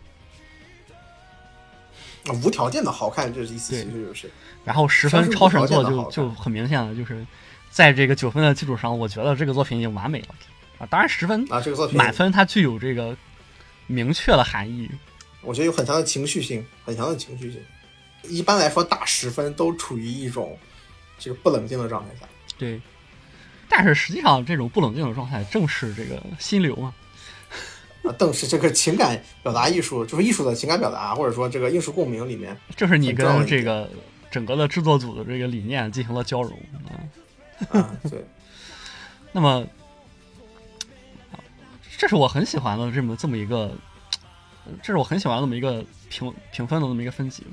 [2.28, 4.32] 啊无条件的好看，这意思对其实就是
[4.64, 7.26] 然后十分超神作就就很明显了就是，
[7.72, 10.28] 在这个九分的基础上，我觉得这个作品已经完美了
[10.78, 10.88] 啊。
[10.88, 13.18] 当然十分啊，这个作品满分它具有这个
[13.88, 14.90] 明确的含义，
[15.42, 17.60] 我觉得有很强的情绪性，很强的情绪性。
[18.24, 20.58] 一般来说，打十分都处于一种
[21.18, 22.28] 这个不冷静的状态下。
[22.58, 22.82] 对。
[23.74, 26.94] 但是实际上，这种不冷静的状态正是这个心流嘛。
[28.04, 33.90] 啊，更是这个情感表达艺术，就是艺术的情感表达，或者说这个艺术共鸣里面，正是你跟这个
[34.30, 36.52] 整个的制作组的这个理念进行了交融
[36.90, 37.00] 啊。
[37.70, 38.26] 啊，对，
[39.32, 39.66] 那么，
[41.98, 43.74] 这是我很喜欢的这么这么一个，
[44.84, 47.46] 这是我很喜欢的这么一个评评分的这么一个分级。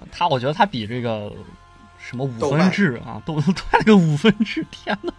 [0.00, 1.30] 啊，它我觉得他比这个
[1.98, 5.12] 什么五分制啊， 都都那个五分制，天呐，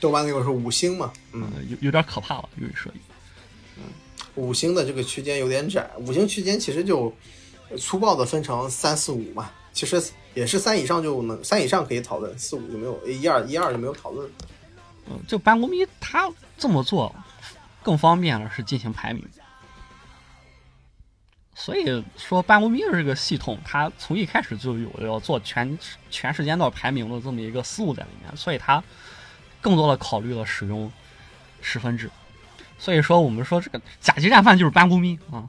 [0.00, 2.98] 豆瓣那个是五星嘛，嗯，呃有有点可怕了，有一说一。
[4.34, 7.10] 五星的这个区间有点窄，五星区间其实就
[7.78, 10.02] 粗暴的分成三四五嘛，其实
[10.34, 14.30] 也是三以上就能三以上可以讨论，四五就没有，一二一二就没有讨论。
[15.08, 17.14] 嗯，就班国咪他这么做
[17.82, 19.26] 更方便了是进行排名。
[21.58, 25.76] 所以说，班国咪的这个系统，它从一开始就有要做全
[26.10, 28.84] 全时间段排名的这么一个思路在里面，所以它
[29.62, 30.92] 更多的考虑了使用
[31.62, 32.10] 十分制。
[32.78, 35.48] 所以说，我们说这个甲级战犯就是班国咪啊，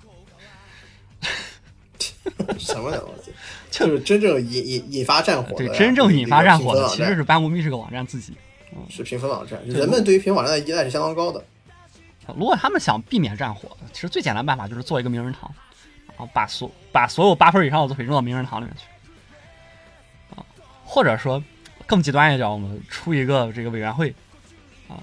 [2.57, 3.33] 什么东西？
[3.69, 8.33] 就是真正引引引发战火的，对，真正引发战火的的其实是班国咪这个网站自己。
[8.89, 11.43] 是评分网站，人们对于评分网站的依赖是相当高的。
[12.37, 15.53] 如果他们想避免战火，其实最简单办法就是做一个名人堂，
[16.17, 18.85] 然后把所把所有八分以上的作品扔到名人堂里面去，
[20.35, 20.43] 啊，
[20.83, 21.41] 或者说
[21.85, 24.13] 更极端一点，我们出一个这个委员会，
[24.87, 24.97] 啊，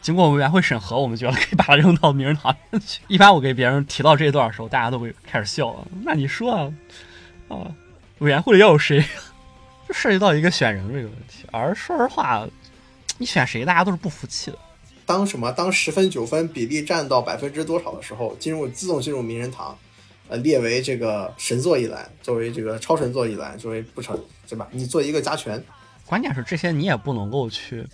[0.00, 3.00] 经过委员会审核，我们觉得可以把它扔到名人堂里面去。
[3.08, 5.84] 一般我给别人提到这一段的时候，大家都会开始笑。
[6.04, 6.72] 那你说啊，
[7.48, 7.74] 啊，
[8.18, 9.04] 委员会里要有谁？
[9.88, 11.44] 就涉及到一个选人这个问题。
[11.50, 12.46] 而说实话，
[13.18, 14.58] 你选谁，大家都是不服气的。
[15.04, 15.50] 当什么？
[15.50, 19.76] 当十分九分比例占到百分之多少的时候，进入自动进入名人堂，
[20.30, 24.16] 呃，列为这个神作一栏，作为这个超神作一栏，作为不成，
[24.48, 24.68] 对吧？
[24.70, 25.62] 你做一个加权，
[26.06, 27.84] 关键是这些你也不能够去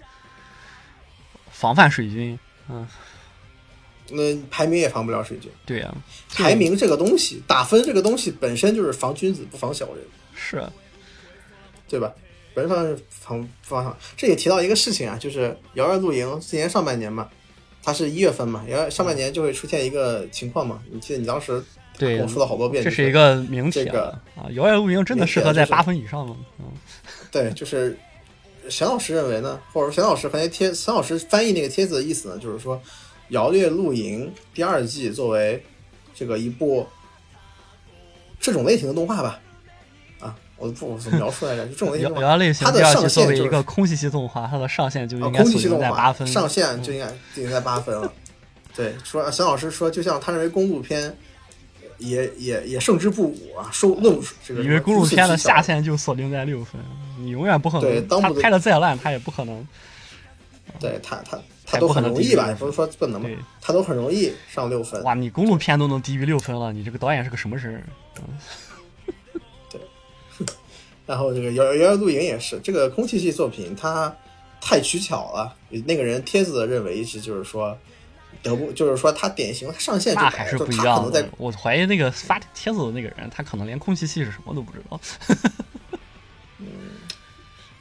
[1.51, 2.87] 防范水军，嗯，
[4.11, 5.51] 那排名也防不了水军。
[5.65, 5.95] 对呀、
[6.35, 10.63] 排名这个东西，打分这个东西本身就是防君子不防小人，是
[11.89, 12.13] 对吧？
[12.53, 13.97] 本身是防防。
[14.15, 17.31] 这也提到一个事情啊，就是摇儿露营今年上半年嘛，
[17.87, 21.63] 它是一月份嘛，然后上半年就会出现一个情况嘛，你记得你当时
[21.97, 26.37] 对跟我说了好多遍，这是一个名帖这个啊，摇曳露营真的适合在八分以上吗？
[26.59, 26.65] 嗯，
[27.31, 27.97] 对，就是
[28.69, 32.77] 沈老师认为呢，或者说沈老师翻译贴，沈老师翻译那个帖子的意思呢，就是说
[33.29, 35.63] 《摇曳露营》第二季作为
[36.13, 36.85] 这个一部
[38.41, 39.46] 这种类型的动画吧，啊，
[40.59, 41.67] 我不我怎么描述来着？
[41.67, 46.27] 就这种类型摇摇类型它的上限就是为一个空气系动画，它的上限就啊，应该锁定在八分。
[46.27, 48.11] 上限就应该就应该八分了。
[48.75, 51.15] 对，说沈老师说，就像他认为公路片
[51.99, 56.81] 也也也胜之不武啊，收论这个因为公路片的下限就锁定在六分，
[57.19, 57.91] 你永远不可能。
[57.91, 59.67] 对当拍的再烂，他也不可能。
[60.79, 63.25] 对他他他都很容易吧，也不是说不能
[63.63, 65.03] 他都很容易上六分。
[65.05, 67.83] 哇，你公路片都能低于六分了，你这个导演是个什么人？
[71.07, 74.15] 然后这个《摇摇摇露营》也是这个空气系作品，它
[74.61, 75.55] 太取巧了。
[75.87, 77.79] 那个人帖子的认为是就是说，
[78.43, 81.29] 得不就是说他典型，他上线就那还是不一样的。
[81.39, 85.01] 我怀疑那个发帖子的那个人，他可能连空气系是什么都不知道。
[86.59, 86.67] 嗯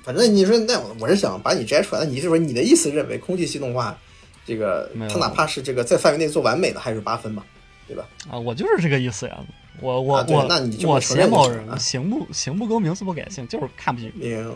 [0.04, 3.98] 反正你说那我我是想把你摘出来，那你是说你的意思认为空气系动画
[4.46, 7.44] 这个他哪怕是这个在范围内做完美的还是八分嘛，
[7.88, 8.08] 对吧？
[8.30, 9.44] 啊，我就是这个意思呀。
[9.82, 14.12] 我我、啊我那你这么我承认邪某人，就行不行不更名字不改姓，就是看不起，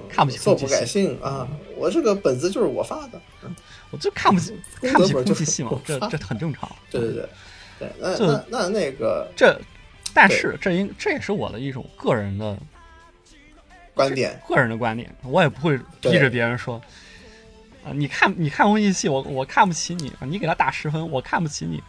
[0.10, 1.47] 看不起做不改姓啊！
[1.75, 3.21] 我这个本子就是我发的，
[3.91, 6.69] 我就看不起看不起空气系嘛，这这很正常。
[6.89, 7.29] 对对对
[7.79, 7.89] 对。
[7.99, 9.60] 那那那那个这，
[10.13, 12.58] 但是这应这也是我的一种个人的
[13.93, 16.82] 观点，个人的观点，我也不会逼着别人说，
[17.84, 21.82] 啊，你看你看空气系，我我看不起你，你给他打十分，我看不起你，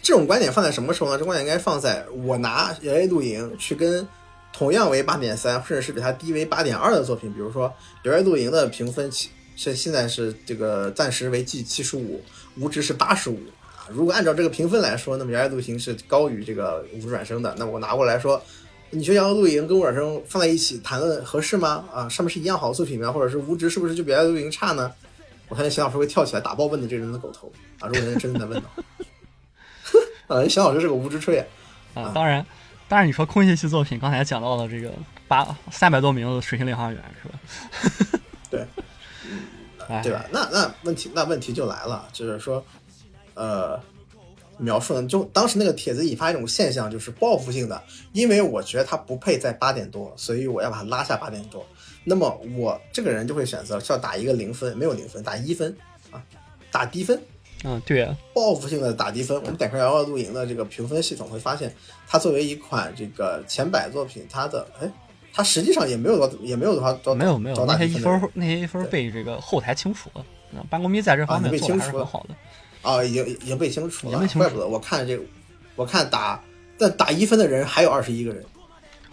[0.00, 1.18] 这种观点放在什么时候呢？
[1.18, 4.06] 这观点应该放在我拿《摇曳露营》去跟
[4.52, 7.68] 同样为八点三，甚至是比它低为八点二的作品，比如说
[8.10, 12.22] 《摇曳露营》的评分起是现在是这个暂时为 G 七十五，
[12.58, 13.38] 无值是八十五
[13.76, 13.88] 啊。
[13.90, 17.54] 如果按照这个评分来说，那么《摇曳露营》是高于这个无转生的。
[17.58, 18.42] 那我拿过来说，
[18.90, 21.84] 你觉得《摇曳露营》跟无转生放在一起谈论合适吗？
[21.92, 23.12] 啊，上面是一样好的作品吗？
[23.12, 24.90] 或者是无值是不是就比《摇曳露营》差呢？
[25.48, 27.86] 我相信邢老师会跳起来打爆问的这个人的狗头啊！
[27.86, 28.64] 如果人家真的在问的。
[30.32, 31.46] 啊，邢老师是个无知吹啊！
[31.94, 32.44] 啊，当然，
[32.88, 34.92] 当然你说空气系作品，刚才讲到了这个
[35.28, 38.20] 八三百多名的水星领航员是吧？
[38.50, 38.66] 对，
[39.88, 40.24] 哎，对吧？
[40.30, 42.64] 那那问题那问题就来了，就是说，
[43.34, 43.78] 呃，
[44.58, 47.82] 描述呢，就当时那个帖子引发一种现象，就是报复性的，
[48.12, 51.66] 因为我觉得他不配在八点多，所以我要把他拉下八点多。
[52.04, 55.74] 那么我这个人就会选择是要打一个零分，没有零分，打一分
[56.10, 56.22] 啊，
[56.70, 57.22] 打低分。
[57.64, 59.36] 嗯，对啊，报复性的打低分。
[59.40, 61.74] 我们点开摇摇露营的这个评分系统，会发现
[62.06, 64.90] 它作为一款这个前百作品，它的哎，
[65.32, 72.34] 它实际上也没有多也没有多少多没有没有那些一分那些一分被这个后台清除了，那班公咪在这方啊面做的还是很好的。
[72.82, 75.22] 啊，已经已经被清除了，已经被清除怪不得我看这个，
[75.76, 76.42] 我看打
[76.76, 78.44] 但打一分的人还有二十一个人，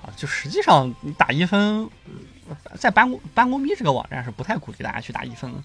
[0.01, 1.87] 啊，就实际上你打一分，
[2.79, 5.61] 在班公班公咪这个网站是不太鼓励大家去打一分的，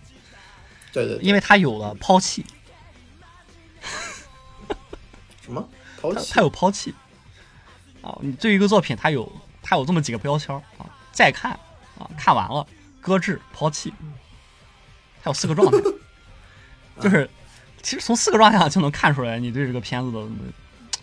[0.93, 2.45] 对对对，因为它有了抛弃，
[5.45, 5.69] 什么？
[6.01, 6.95] 抛弃它它有抛弃。
[8.03, 8.17] 啊。
[8.21, 9.31] 你对一个作品，它有
[9.63, 11.53] 它有这么几个标签啊：再看
[11.99, 12.67] 啊，看完了，
[13.01, 13.93] 搁置，抛弃，
[15.23, 15.79] 还有四个状态，
[17.01, 17.29] 就是
[17.83, 20.27] 其实从四个状态上就能看出来你对这个片子的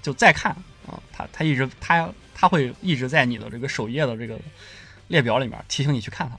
[0.02, 0.52] 就再看
[0.88, 4.40] 啊，它它一直它它会一直在你的这个首页的这个
[5.08, 6.36] 列表里面提醒你去看它。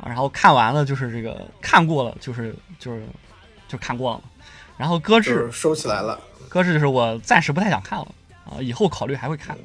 [0.00, 3.04] 啊，然后看完了就是这个看过了就是就是
[3.66, 4.22] 就看过了，
[4.76, 6.20] 然后搁置收起来了。
[6.48, 9.56] 搁置就是我暂时不太想看了啊，以后考虑还会看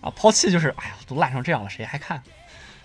[0.00, 0.10] 啊。
[0.16, 2.22] 抛弃就是哎呀，都烂成这样了，谁还看？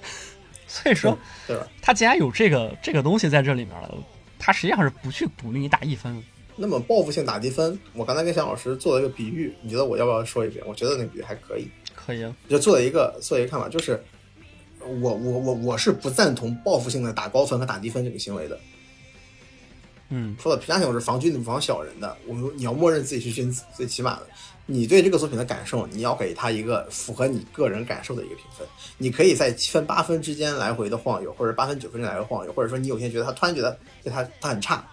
[0.67, 1.65] 所以说，对吧？
[1.81, 3.97] 他既然有这个这个东西在这里面了，
[4.37, 6.21] 他实际上是不去鼓励你打一分。
[6.57, 10.65] 那么报复性打低分，我刚才跟向老师做了一个比喻，你觉得我要不要说一遍？
[10.65, 14.01] 我觉得那个比喻还可以，可以，啊就做了一个做了一个看法，就是
[14.79, 18.57] 我我我我是不赞同报复性的打高分和打低分这个行为的。
[20.09, 22.15] 嗯说到评价性，我是防君子不防小人的。
[22.27, 24.27] 我们你要默认自己是君子，最起码的，
[24.67, 28.67] 你对这个作品的感受，你要给他一个符合你个人感受的一个评分。
[28.99, 34.87] 你可以在七分八分之间来回的晃悠，或者八分九分之间来回晃悠，或者说你有些觉得他突然觉得对他他很差，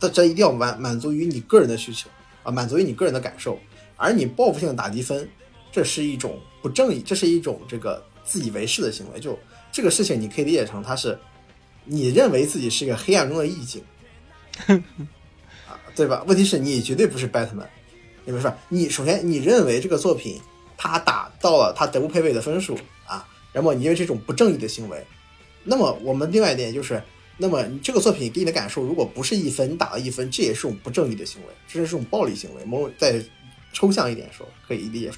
[0.00, 2.08] 但这一定要满满足于你个人的需求
[2.42, 3.58] 啊，满足于你个人的感受。
[3.96, 5.28] 而你报复性的打低分，
[5.70, 9.20] 这是一种不正义，这是一种这个自以为是的行为。
[9.20, 9.38] 就
[9.70, 11.18] 这个事情，你可以理解成它是
[11.84, 13.84] 你认为自己是一个黑暗中的意境。
[15.66, 16.24] 啊，对吧？
[16.26, 17.66] 问题是你绝对不是 Batman，
[18.24, 20.40] 你们说，你首先你认为这个作品
[20.76, 25.04] 它达到了它德不配位的分数啊，然后你认为这种不正义的行为，
[25.64, 27.02] 那么我们另外一点就是，
[27.36, 32.64] 那么你这个作品给你的感受如果不是一分，你打了一分，这也是种不正义的行为，这是种暴力行为。
[32.64, 33.22] 某种再
[33.72, 35.10] 抽象一点说，可以理解，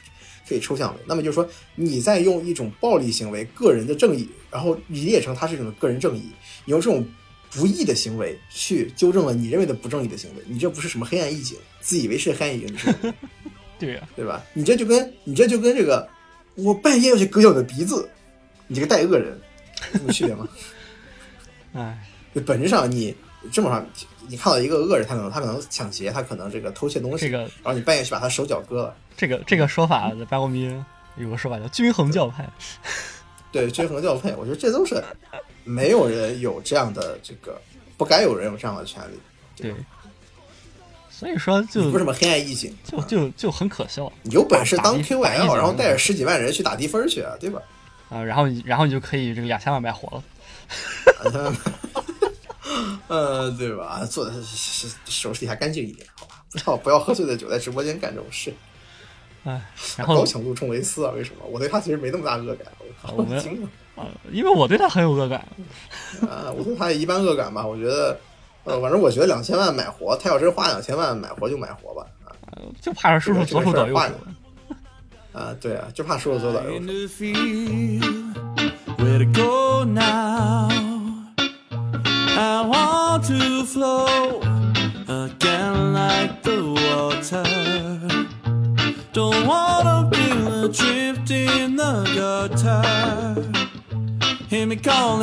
[0.49, 1.01] 可以抽象的。
[1.07, 6.22] 那么就是说，你在用一种暴力行为、个人的正义，然后理解成它是一种个人正义，
[6.64, 7.07] 你用这种
[7.57, 12.95] 不义的行为去纠正了你认为的不正义的行为，你这不是什么黑暗义警，自以为是黑暗义警，
[13.81, 14.45] 对呀、对吧？
[14.53, 16.07] 你这就跟你这就跟这个，
[16.55, 18.07] 我半夜要去割掉你的鼻子，
[18.67, 19.41] 你这个带恶人，
[20.07, 20.47] 有区别吗？
[21.73, 21.99] 哎，
[22.35, 23.15] 就本质上你
[23.51, 23.87] 这么上，
[24.29, 30.85] 你看到一个恶人，他可能他可能抢劫，他可能这个偷窃东西，这个然后你半夜去把他手脚割了，这个这个说法在八国民
[31.17, 32.47] 有个说法叫均衡教派。
[33.51, 35.03] 对， 均衡教派，我觉得这都是
[35.67, 37.61] 没有人有这样的这个，
[37.99, 39.19] 不该有人有这样的权利，
[39.57, 39.75] 对，
[41.11, 47.61] 所以说就你不是什么黑暗意境，就就就很可笑你有本事当 QL，然后带着十几万人去打低分去啊，对吧？
[48.09, 50.25] 啊，然后然后你就可以这个两千万买活了。
[53.09, 54.05] 呃，对吧？
[54.05, 54.33] 做的
[55.05, 56.45] 手势体还干净一点，好吧？
[56.53, 58.53] 不要不要喝醉的酒在直播间干这种事。
[59.45, 59.61] 哎，
[59.97, 61.12] 然后高强度冲维斯啊？
[61.12, 61.45] 为什么？
[61.47, 62.67] 我对他其实没那么大恶感。
[62.79, 63.41] 我靠，我们
[64.33, 65.41] 因为我对他很有恶感。
[66.23, 66.51] 啊！
[66.57, 67.67] 我对他也一般恶感吧。
[67.67, 68.19] 我觉得，
[68.65, 72.07] 呃，反正我觉得两千万买活，他要真花两千万买活就买活吧。
[72.25, 72.33] 啊
[72.81, 74.03] 就怕是叔叔左手倒右手。
[75.39, 76.81] 啊，对啊，就怕叔叔左左右。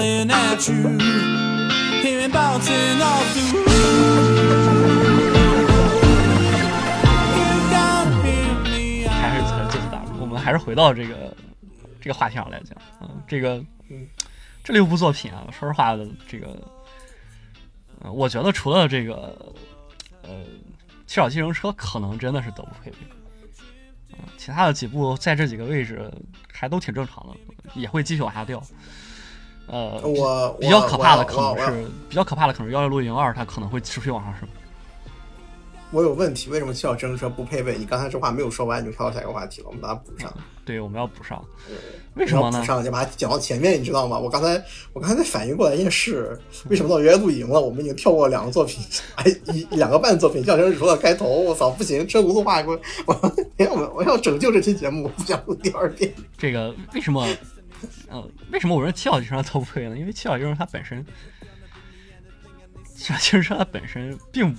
[0.03, 0.75] Me calling at you.
[2.01, 3.67] Hear me bouncing off the roof.
[7.37, 9.47] You gotta hear me 还是 out.
[9.49, 10.03] 才就是打。
[10.19, 11.35] 我们还是回到这个
[12.01, 14.05] 这个话题上来讲，嗯，这个嗯
[14.63, 16.59] 这六部作品啊，说实话的这个，
[18.01, 19.53] 呃，我觉得除了这个
[20.21, 20.29] 呃
[21.07, 22.97] 《七小计程车》可能真的是德不配位，
[24.13, 26.11] 嗯、其他的几部在这几个位置
[26.51, 27.35] 还都挺正常的，
[27.79, 28.61] 也会继续往下掉。
[29.67, 34.47] 呃，我比较可怕的可能是比较可怕的可能是《幺六露营二》，它可能会持续往上升。
[35.91, 37.77] 我有问题，为什么七小自行车不配备？
[37.77, 40.33] 你刚才这话没有说完，你就跳到下一个话题了，我们把它补上。
[40.65, 41.39] 对，我们要补上。
[42.15, 42.65] 为什么呢补？
[42.65, 44.17] 上就把它讲到前面，你知道吗？
[44.17, 44.59] 我刚才
[44.91, 46.35] 我刚才才反应过来一件事，
[46.67, 48.83] 为什么到原来露营了，我们已经跳过两个作品，
[49.17, 56.11] 哎，一两个半作品，叫成说到开头，我操，不行，车轱辘话我我我要拯救这期节目，我不想录第二遍。
[56.39, 57.23] 这个为什么？
[58.13, 59.97] 呃，为什么我认为七小计程车都不配呢？
[59.97, 61.03] 因为七小计程车它本身，
[62.95, 64.55] 七小计程车它本身并，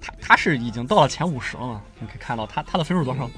[0.00, 1.82] 它它是已经到了前五十了嘛？
[1.98, 3.28] 你可以看到它它的分数多少？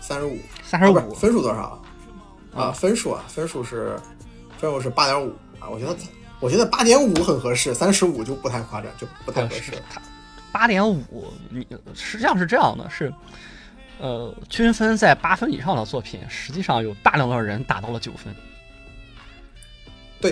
[0.00, 1.14] 三十五，三十五。
[1.14, 1.82] 分数多少
[2.54, 2.70] 啊？
[2.70, 3.98] 分数啊，分数是
[4.56, 5.96] 分数是八点五啊，我觉得
[6.38, 9.72] 我觉得八点五很合适，三十五就不太夸张，就不太合适
[10.52, 13.12] 八点五，你实际上是这样的，是
[13.98, 18.34] 呃，均分在八分以上的作品，实际上有大量的人达到了九分
[20.20, 20.30] 对，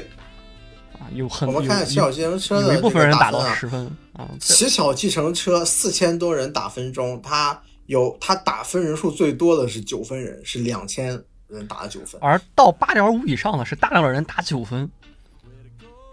[0.93, 12.21] 啊，有很我们有看小计程车有的一部分人打到十分啊，骑小计程车四千多人打分中，他有他打分人数最多的是九分人，是两千人打了九分。
[12.23, 14.89] 而到八点五以上的是大量的人打九分，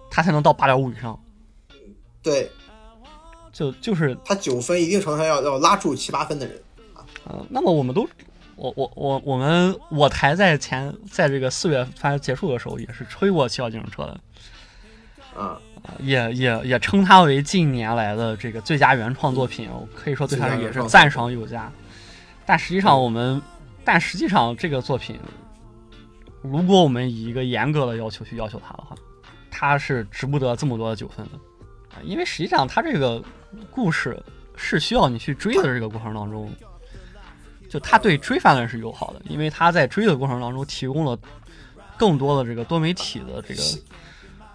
[0.09, 1.19] 他才能到八点五以上。
[2.21, 2.49] 对
[3.51, 6.59] 就就是他九分，一定程度上要要拉住七八分的人。
[7.25, 8.07] 呃，那么我们都，
[8.55, 14.19] 我我我我们我台在前在这个四月番结束的时候也是吹过《七号自行车》的，
[15.35, 21.71] 啊、啊也也也称它为近年来的这个最佳原创作品，我可以说对它也是赞赏有加。
[22.45, 23.41] 但实际上我们，
[23.85, 25.17] 但实际上这个作品，
[26.41, 28.95] 如果我们以一个严格的要求去要求它的话，
[29.49, 31.31] 它是值不得这么多的九分的，
[31.95, 33.23] 啊因为实际上它这个
[33.71, 34.21] 故事
[34.57, 36.51] 是需要你去追的这个过程当中，
[37.73, 41.17] 就他对追番人是友好的，因为他在追的过程当中提供了
[41.97, 43.63] 更多的这个多媒体的这个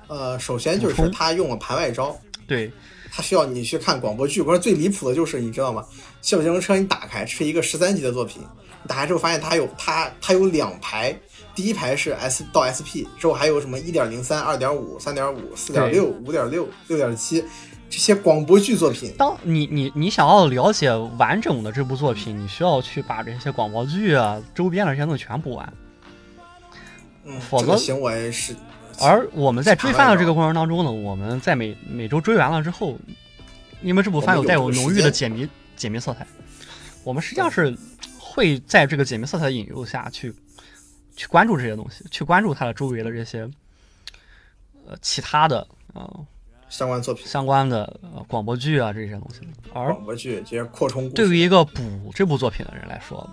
[0.07, 2.17] 呃，首先就是他用了盘外招，
[2.47, 2.71] 对
[3.11, 4.41] 他需要你去看广播剧。
[4.41, 5.85] 不是最离谱的就是你知道吗？
[6.21, 8.41] 《西部计程车》你打开是一个十三集的作品，
[8.85, 11.19] 你打开之后发现它有它它有两排，
[11.57, 17.45] 第一排是 S 到 SP，之后还有什么一点零三、二点五、三点五、四点六、五点六、六点七
[17.91, 19.15] 这些广播剧作品。
[19.17, 25.73] 当你你你想要了解完整的这部作品，你需要去把这些广播剧啊、周边的这些东西全补完。
[27.25, 28.55] 嗯，否则这个行为是
[29.01, 32.99] 而我们在追番的这个过程当中呢，我们在每每周追完了之后，
[33.83, 36.27] 因为这部番有带有浓郁的解谜解谜色彩，
[37.05, 37.77] 我们实际上是
[38.19, 40.35] 会在这个解谜色彩的引诱下去
[41.15, 43.49] 去关注这些东西，去关注它的周围的这些
[44.87, 46.27] 呃其他的呃
[46.69, 49.41] 相关作品，相关的呃广播剧啊这些东西。
[49.73, 51.09] 而广播剧这些扩充。
[51.11, 53.29] 对于一个补这部作品的人来说，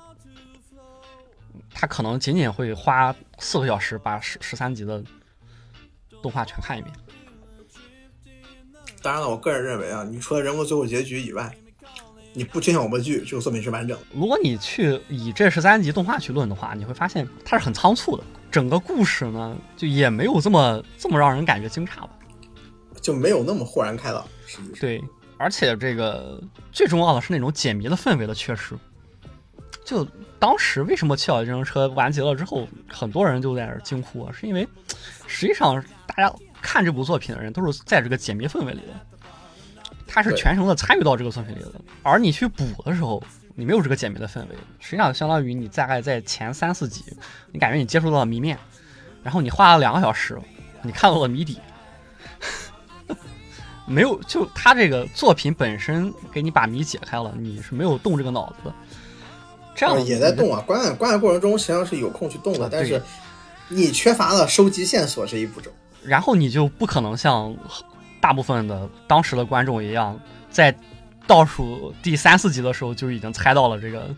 [1.74, 5.04] 他可能仅仅会花四个小时把十十三集的
[6.22, 6.94] 动画全看一遍。
[9.02, 11.54] 当然了，我个人认为啊，你除了人物最后结局以外，
[12.34, 14.04] 你不缺广播剧，这个作品是完整的。
[14.14, 22.10] 如果你去以这十三集动画去论的话，你会发现它是很仓促的，整个故事呢就也没有这么这么让人感觉惊诧吧。
[23.06, 24.26] 就没有那么豁然开朗。
[24.48, 25.04] 实际上，对，
[25.38, 26.42] 而且这个
[26.72, 28.74] 最重要的是那种解谜的氛围的缺失。
[29.86, 30.04] 就
[30.40, 34.68] 当时为什么《七小自行车》完结了之后，很多人就在那儿惊呼啊，是因为
[35.28, 36.34] 实际上大家
[36.64, 38.94] 看这部作品的人都是在这个解谜氛围里的，
[40.08, 41.74] 他是全程的参与到这个作品里的。
[42.02, 47.04] 而你去补的时候，你没有这个解谜的氛围，实际上相当于你大概在前三四集，
[47.52, 48.58] 你感觉你接触到了谜面，
[49.22, 50.36] 然后你花了两个小时，
[50.82, 51.60] 你看到了谜底。
[53.86, 58.74] 没有，就他这个作品本身给你把谜解开了，你是没有动这个脑子的。
[59.76, 63.02] 这样呃也在动啊，观看观看过程中实际上是有空去动的，啊但是
[63.68, 65.70] 你缺乏了收集线索这一步骤。
[66.04, 67.56] 然后你就不可能像
[68.22, 70.20] 大部分的当时的观众一样，
[70.50, 70.74] 在
[71.28, 74.16] 倒数第三四集的时候就已经猜到了这个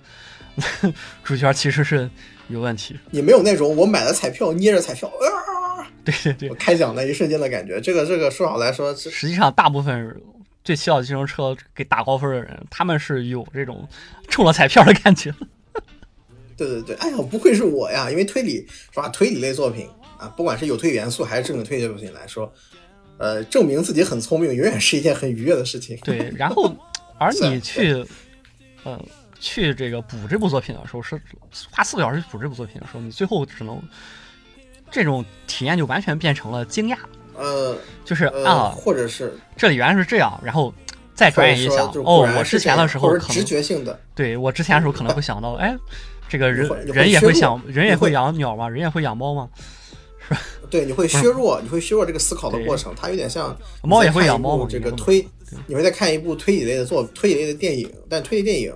[1.24, 2.10] 主角其实是
[2.50, 2.98] 有问题。
[3.10, 5.26] 你没有那种我买了彩票捏着彩票，啊，
[6.12, 7.82] 对对对我，开奖那一瞬间的感觉。
[7.82, 10.16] 这个这个说好来说实际上大部分
[10.64, 13.88] 对七小计程车给打高分的人，他们是有这种
[14.28, 15.34] 中了彩票的感觉。
[16.58, 18.10] 对对对，哎呀，不愧是我呀！
[18.10, 19.08] 因为推理是吧？
[19.10, 19.88] 推理类作品
[20.18, 22.52] 啊，不管是有推理元素还是正经推理类作品来说，
[23.20, 25.96] 呃，证明自己很聪明，永远是一件很愉悦的事情。
[26.04, 26.76] 对，然后
[27.20, 28.04] 而你去，
[28.86, 29.00] 嗯，
[29.40, 31.22] 去这个补这部作品的时候，是
[31.70, 33.80] 花四个小时去补这部作品的时候，你最后只能
[34.92, 36.98] 这种体验就完全变成了惊讶，
[37.36, 37.76] 呃
[38.06, 40.74] 就是呃，啊，或者是这里原来是这样，然后
[41.14, 45.76] 再转眼一想，哦我之前的时候可能直觉性的，对我之前的时候可能会想到， 哎，
[46.30, 48.68] 这个人人也会想，人也会会养鸟吗？
[48.70, 49.50] 人也会养猫吗？
[50.28, 55.26] 是吧对，你会削弱，你会削弱这个思考的过程，它有点像猫也会养猫这个推，
[55.66, 58.74] 你会再看一部推理类的作推理类的电影，但推理电影，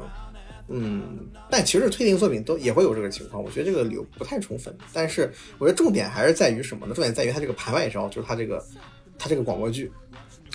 [0.73, 1.19] 嗯，
[1.49, 4.75] 但其实推理作品都也会有这个情况，我觉得这个理由不太充分。
[4.93, 6.93] 但是我觉得重点还是在于什么呢？
[6.93, 8.63] 重点在于它这个盘外招，就是它这个
[9.17, 9.91] 它这个广播剧。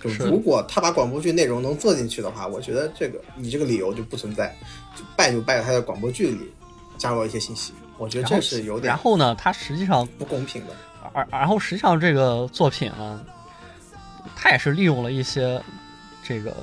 [0.03, 4.55] 就是如果他把广播剧内容能做进去的话，我觉得这个你这个理由就不存在，
[4.95, 6.53] 就败就败在他的广播剧里
[6.99, 10.77] 加入了一些信息，我觉得这是有点然后呢，它实际上不公平的。
[11.15, 13.25] 而然后实际上这个作品啊，
[14.37, 15.61] 它也是利用了一些
[16.23, 16.55] 这个，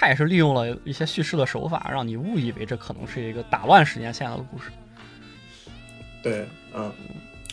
[0.00, 4.70] 它也是利用了一些叙事的手法，让你误以为这可能是一个打乱时间线的故事。
[6.22, 6.92] 对，嗯，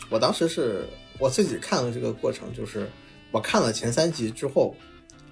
[0.08, 0.86] 我当时是
[1.18, 2.88] 我自己看了这个过程，就是
[3.32, 4.76] 我看了前三集之后，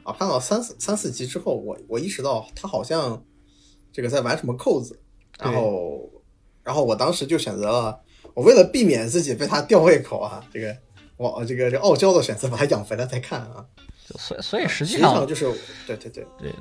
[0.03, 3.23] 啊，看到三四三四集之后，我我意识到他好像
[3.93, 4.99] 这个在玩什么扣子，
[5.39, 6.11] 然后
[6.65, 8.01] 然后我当时就选择了，
[8.35, 10.77] 我为了避免自己被他吊胃口啊，这个
[11.17, 13.85] 我这个这傲娇的选择把它养肥了再看啊，就
[14.19, 15.51] 所以所以实实际上就是
[15.87, 16.55] 对对对，对，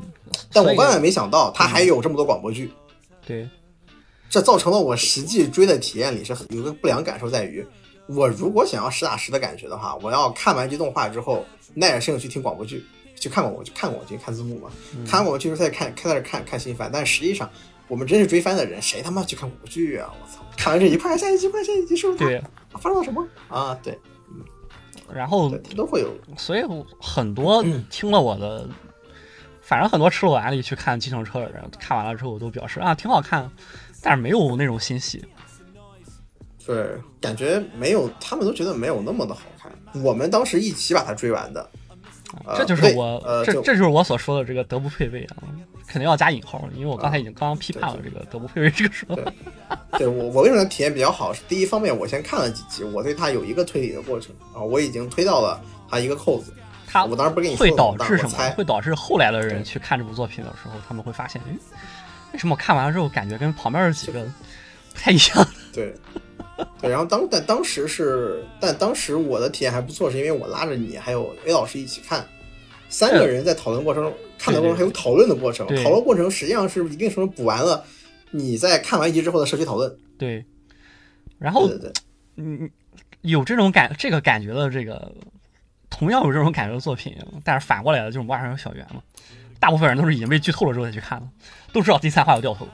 [0.52, 2.72] 但我万万没想到他还有这么多广播剧，
[3.26, 3.48] 对，
[4.30, 7.66] 这造成了我实际追的体验里是有个不良感受，在于
[8.08, 12.86] 我如果想要实打实的感觉的话，我要看完这动画之后，耐着性去听广播剧，
[13.20, 14.70] 去看广播剧，看广播剧，看字幕嘛，
[15.06, 16.90] 看完广播剧之后再看，开始看看新番。
[16.92, 17.50] 但实际上，
[17.88, 20.14] 我们真是追番的人，谁他妈去看广播剧啊？
[20.22, 20.44] 我操！
[20.58, 22.20] 看完这一块，下一集，快下一集，是不是？
[22.20, 22.42] 对，
[22.72, 23.78] 发生了什么啊？
[23.84, 24.00] 对，
[25.14, 26.14] 然后都会有。
[26.38, 26.64] 所以
[27.00, 28.68] 很多听了我的，
[29.62, 33.50] 反正很多吃了我安利去看计程车的人，看完了之后都表示啊挺好看，
[34.02, 35.24] 但是没有那种欣喜。
[36.66, 39.72] 对，感觉没有，他们都觉得没有那么的好看。
[40.02, 41.70] 我们当时一起把它追完的，
[42.46, 45.44] 呃这就是我，呃，这这就是我所说的这个德不配位啊，
[45.94, 49.32] 肯定要加引号，因为我刚才已经刚刚批判了这个德不配位这个说法。
[50.00, 51.32] 对我我为什么体验比较好？
[51.32, 56.52] 是第一方面，我先看了几集，我对它有一个推理的过程啊，我已经推到了它一个扣子。
[56.88, 58.50] 它我当时不跟你说会导致什么？
[58.58, 61.56] 会导致后来的人去看这部作品的时候，他们会发现，哎，
[62.34, 64.20] 为什么我看完了之后感觉跟旁边的几个
[64.94, 65.48] 不太一样？
[65.72, 65.94] 对，
[66.82, 72.26] 对，然后当但当时是，但当时我的体验还不错，是因为我拉着你还有 A 老师一起看，
[72.94, 77.84] 三个人在讨论过程中，看的过程还有讨论的过程，讨论过程实际上是一定程度补完了
[78.30, 79.98] 你在看完一集之后的社区讨论。
[80.16, 80.46] 对，
[81.40, 81.94] 然后对对对，
[82.36, 82.70] 嗯，
[83.22, 85.12] 有这种感这个感觉的这个，
[85.90, 89.02] 同样有这种感觉的作品，但是反过来的这种《万上有小圆》嘛，
[89.60, 91.28] 大部分人都是已经被剧透了之后再去看的，
[91.74, 92.68] 都知道第三话要掉头。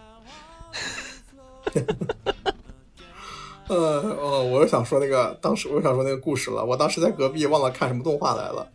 [3.69, 6.65] 呃哦，我又想说那个，当时我又想说那个故事了。
[6.65, 8.67] 我当时在隔壁忘了看什么动画来了，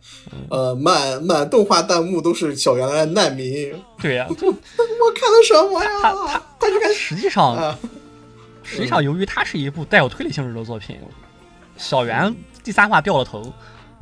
[0.49, 4.53] 呃，满满动画弹幕都是小圆的难民， 对呀、就我
[5.13, 5.89] 看的什么呀？
[6.01, 7.77] 他他他就看实际上啊，
[8.63, 10.97] 实际上由于它是一部带有推理性质的作品，
[11.77, 12.33] 小圆
[12.63, 13.53] 第三话掉了头，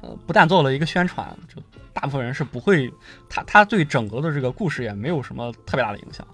[0.01, 2.91] 呃，不但做了一个宣传，就大部分人是不会，
[3.27, 6.25] 他他对整个的这个故事也没有什么特别大的影响，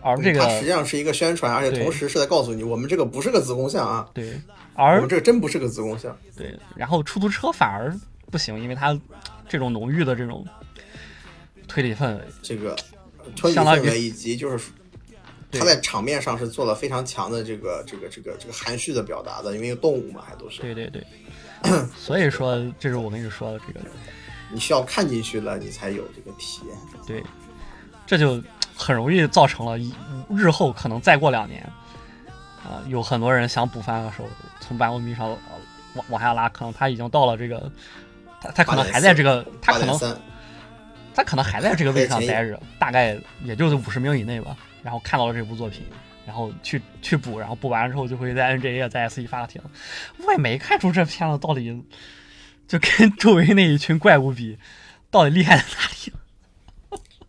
[0.00, 4.40] 而这个它实际上是一个宣传，而且同时是在告诉你，我们这个不是个子宫像啊，对，
[4.74, 6.16] 而我们这个真不是个子宫像。
[6.36, 7.92] 对，然后出租车反而
[8.30, 8.98] 不行，因为它
[9.48, 10.46] 这种浓郁的这种
[11.66, 12.76] 推理氛围，这个
[13.34, 14.70] 推理相当于氛围以及就是
[15.50, 21.04] 对他在场面上是做了非常强的这个这个这个这个含蓄的表达的，因为动物嘛还都是对对对，
[21.96, 23.80] 所以说这是我跟你说的这个，
[24.52, 26.76] 你需要看进去了，你才有这个体验。
[27.06, 27.22] 对，
[28.06, 28.40] 这就
[28.78, 29.92] 很容易造成了一
[30.30, 31.60] 日后可能再过两年，
[32.62, 34.28] 啊、有很多人想补番的时候，
[34.60, 35.36] 从版文迷上、呃
[35.94, 37.70] 往往下拉，可能他已经到了这个，
[38.40, 39.98] 他他可能还在这个，他可能
[41.14, 44.56] 他可能还在这个位置上待着，大概也就是五十名以内吧。
[44.82, 45.84] 然后看到了这部作品，
[46.24, 49.60] 然后去去补，然后补完了之后就会在 NGA 在 S 一发帖。
[50.24, 51.84] 我也没看出这片子到底
[52.68, 54.56] 就跟 周围那一群怪物比，
[55.10, 56.12] 到底厉害在哪里。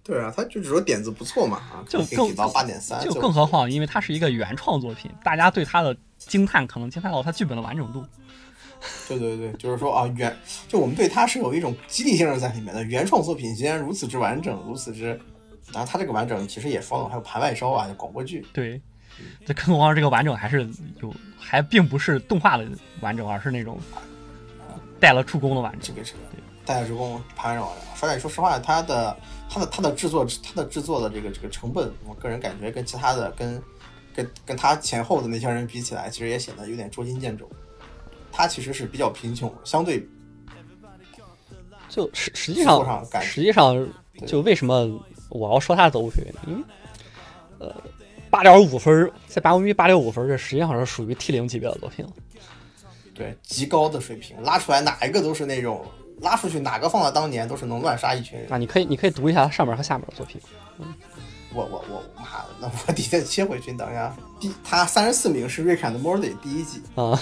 [0.10, 8.04] 对啊，他就只说点子不错嘛啊，就更到八点三，就更何况，因为它是一个原创作品，大家对它的惊叹可能惊叹到它剧本的完整度。
[9.08, 10.36] 对对对，就是说啊，原
[10.68, 12.84] 就我们对它是有一种激励性质在里面的。
[12.84, 15.10] 原创作品既然如此之完整，如此之，
[15.72, 18.82] 然后它这个完整其实也说了，还有盘外烧啊，广播剧，对，
[19.46, 20.68] 这更何况这个完整还是
[21.04, 22.68] 有，还并不是动画的
[23.02, 23.78] 完整，而是那种
[24.68, 25.82] 呃带了助攻的完整。
[25.82, 26.16] 这个是
[26.66, 27.72] 大家职工盘外招。
[27.96, 29.16] 说来说实话，它的
[29.50, 33.62] 它的它的制作它的制作的这个这个成本，我个人感觉跟其他的跟
[34.14, 37.50] 跟跟他前后的那些人比起来，其实也显得有点捉襟见肘。
[38.32, 40.08] 他其实是比较贫穷，相对
[41.90, 43.88] 就实实际上，实际上
[44.28, 44.88] 就为什么
[45.30, 46.40] 我要说它的德物配位呢？
[46.48, 46.64] 因为
[47.58, 47.76] 呃，
[48.30, 52.12] 八点五分在八五米八点五分，这实际上是属于 T 零级别的作品了。
[53.16, 55.86] 对极高的水平，拉出来哪一个都是那种
[56.22, 58.52] 拉出去哪个放到当年都是能乱杀一群人。
[58.52, 60.40] 啊，你可以你可以读一下它上面和下面的作品。
[61.54, 64.16] 我我我妈的，那我得再切回去，等一下。
[64.40, 67.20] 第他三十四名是《瑞克 and Morty》第一季，啊，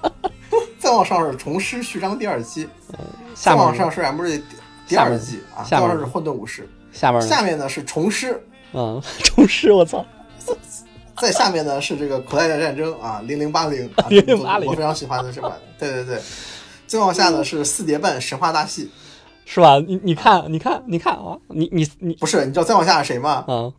[0.80, 2.66] 再往上是《虫师》序章第二期，
[3.34, 4.56] 下面再往上是《Morty》第
[4.88, 7.28] 第二季啊，下面再往上是《混沌武士下面》，呢？
[7.28, 8.32] 下面呢是《虫师》，
[8.72, 10.04] 嗯，重师，我操！
[11.18, 16.20] 再下面呢是这个《口袋的战争》啊，零零八零 啊，0080我非常喜欢的这款，对对对。
[16.90, 18.90] 再往下呢是四叠半神话大戏，
[19.44, 19.78] 是吧？
[19.86, 21.38] 你你看，你看，你看啊！
[21.46, 23.44] 你你你，不是，你知道再往下是谁吗？
[23.46, 23.72] 嗯，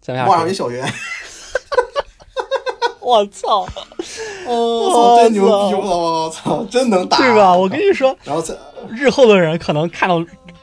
[0.00, 0.28] 怎么样？
[0.28, 0.84] 望上与小圆，
[3.00, 3.64] 我操，
[4.48, 5.74] 我操，真牛逼！
[5.76, 7.56] 我操，真能打，对吧？
[7.56, 8.52] 我跟你说，然后再
[8.90, 10.16] 日后的人可能看到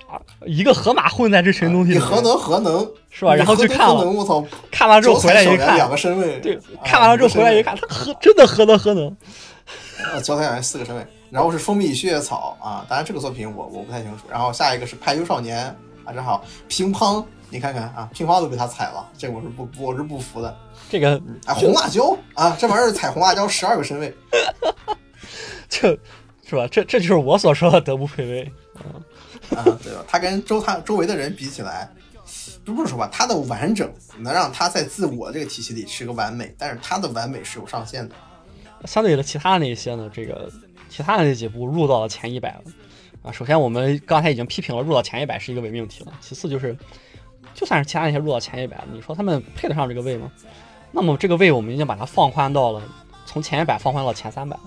[0.10, 4.44] 啊一个河马混在这群东西里，你何能何能是吧然后你何德就看了，我操！
[4.70, 9.16] 看完之后回来一脚踩小圆两看，个身位，对，啊看完了之后回来一，看，他何真的何德何能？
[10.04, 14.26] 啊，脚踩小圆四个身位，然后是蜂蜜与血草啊，当然这个作品我我不太清楚。
[14.30, 15.66] 然后下一个是派优少年
[16.06, 20.58] 啊，正好乒乓你看看啊，乒乓都被他踩了，这个我是不我是不服的。
[20.90, 24.16] 这个啊，红辣椒啊，这玩意儿踩红辣椒十二个身位，
[25.70, 25.98] 这
[26.48, 26.68] 是吧？
[26.70, 28.52] 这这就是我所说的德不配位。
[29.56, 30.04] 啊，对吧？
[30.08, 31.88] 他跟周他周围的人比起来，
[32.66, 38.16] 不不是说吧，他的完整能让他在自我这个体系里是个完美，但是他的完美是有上限的。
[38.86, 40.52] 相对的其他的那些呢，这个
[40.90, 42.62] 其他的那几部入到了前一百了
[43.24, 43.32] 啊。
[43.32, 46.78] 首先我们刚才已经批评了入到前一百是一个伪命题了，其次就是
[47.54, 50.32] 就算是其他那些入到前一百，你说他们配得上这个位吗？
[50.92, 52.82] 那么这个位我们已经把它放宽到了
[53.26, 54.64] 从前一百放宽到前三百了。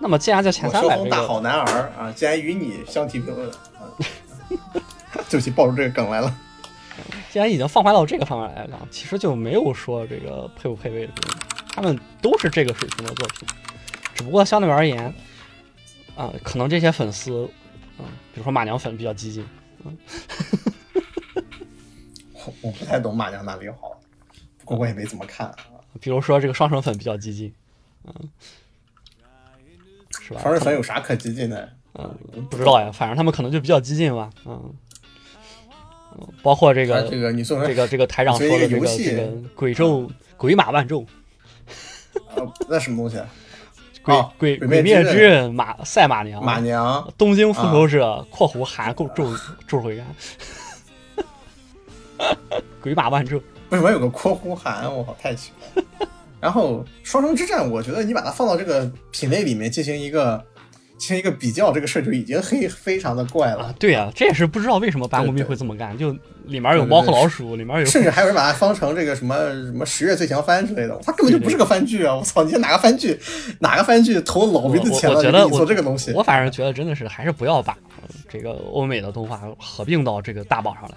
[0.00, 3.88] 那么既然在前三百这个大好男儿啊，既然与你相提并论啊！
[5.30, 6.34] 对不起，爆出这个梗来了。
[7.34, 11.32] 既然已经放宽到这个方面来讲，其实就没有说这个配不配位的问题，
[11.66, 13.48] 他们都是这个水平的作品，
[14.14, 15.12] 只不过相对而言，
[16.14, 17.50] 啊、可能这些粉丝，
[17.98, 19.44] 嗯、比如说马娘粉比较激进，
[19.82, 19.92] 我
[22.60, 24.00] 我不太懂马娘哪里好，
[24.60, 25.56] 不过我也没怎么看啊。
[26.00, 27.52] 比如说这个双生粉比较激进，
[28.04, 28.14] 嗯、
[30.20, 30.40] 是吧？
[30.40, 31.68] 双城粉有啥可激进的？
[31.94, 32.16] 嗯，
[32.48, 34.74] 不知道呀，反正他们可能就比较激进吧，嗯，嗯
[36.42, 41.04] 包括这个这个你这个这个台长说的这个这个游戏这个鬼咒鬼马万咒。
[42.36, 43.26] 啊，那什么东西啊？
[44.02, 49.34] 鬼啊鬼鬼鬼灭之刃刃马赛马娘马娘东京复仇者（括弧韩咒咒
[49.66, 50.06] 咒回甘）
[52.82, 53.40] 鬼马万咒，
[53.70, 54.94] 为什么有个括弧韩？
[54.94, 56.08] 我靠，太奇怪了。
[56.38, 60.44] 然后双城之战，我觉得你把它放到这个品类里面进行一个
[60.96, 63.64] 进行一个比较，这个事儿就已经黑非常的怪了。
[63.64, 66.12] 啊，对呀、这也是不知道为什么八木密会这么干，就
[66.44, 72.14] 里面有猫和老鼠，里面有甚至还有人把它放成这个什么什么十月最强番之类的， 它根本就不是个番剧啊！
[72.14, 73.18] 我操，你这哪个番剧
[73.60, 80.96] 哪个番剧投老鼻子钱了，我我觉得你做这个东西我反正觉得真的是还是不要把呃这个欧美的动画合并到这个大榜上来，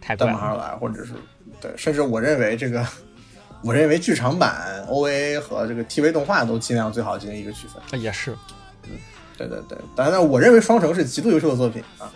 [0.00, 0.32] 太怪了。
[0.32, 1.12] 带马上来，或者是
[1.60, 2.86] 对，甚至我认为这个，
[3.62, 8.00] 我认为剧场版 OVA 和这个 TV 动画都尽量最好进行一个区分。
[8.00, 8.34] 也是，
[8.90, 8.98] 嗯
[9.36, 12.06] 对对对，当然，我认为双城是极度优秀的作品啊，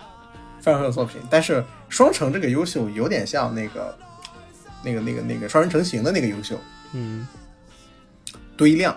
[0.60, 1.20] 非常优秀的作品。
[1.28, 3.98] 但是双城这个优秀有点像那个、
[4.84, 6.56] 那个、那个、那个双人成型的那个优秀，
[6.92, 7.26] 嗯，
[8.56, 8.96] 堆量，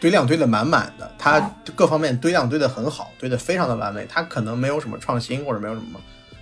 [0.00, 1.40] 堆量堆的满满的，它
[1.76, 4.04] 各方面堆量堆的很好，堆的非常的完美。
[4.08, 6.00] 它可能没有什么创新，或者没有什么，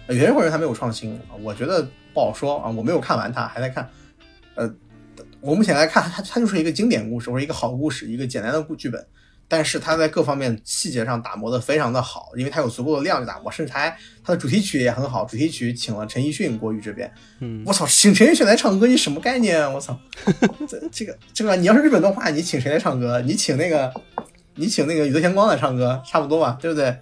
[0.08, 3.86] 有些人会认为它没有创新，我觉得不好说啊，我没有看完它，还在看。
[4.54, 4.74] 呃，
[5.42, 9.06] 我目前来看，它它就是一个经典故事或者一个好故事，一个简单的故剧本。
[9.52, 13.90] 但是它在各方面细节上打磨的非常的好，因为它有足够的量去打磨，甚至还
[14.22, 19.68] 它的主题曲也很好，主题曲请了陈奕迅国语这边，嗯我操，请陈奕迅来唱歌，你什么概念啊？
[19.68, 19.98] 我操，
[20.68, 23.20] 这这个这个，你要是日本动画，你请谁来唱歌？
[23.22, 23.92] 你请那个，
[24.54, 26.96] 你请那个宇多田光来唱歌，差不多吧，对不对？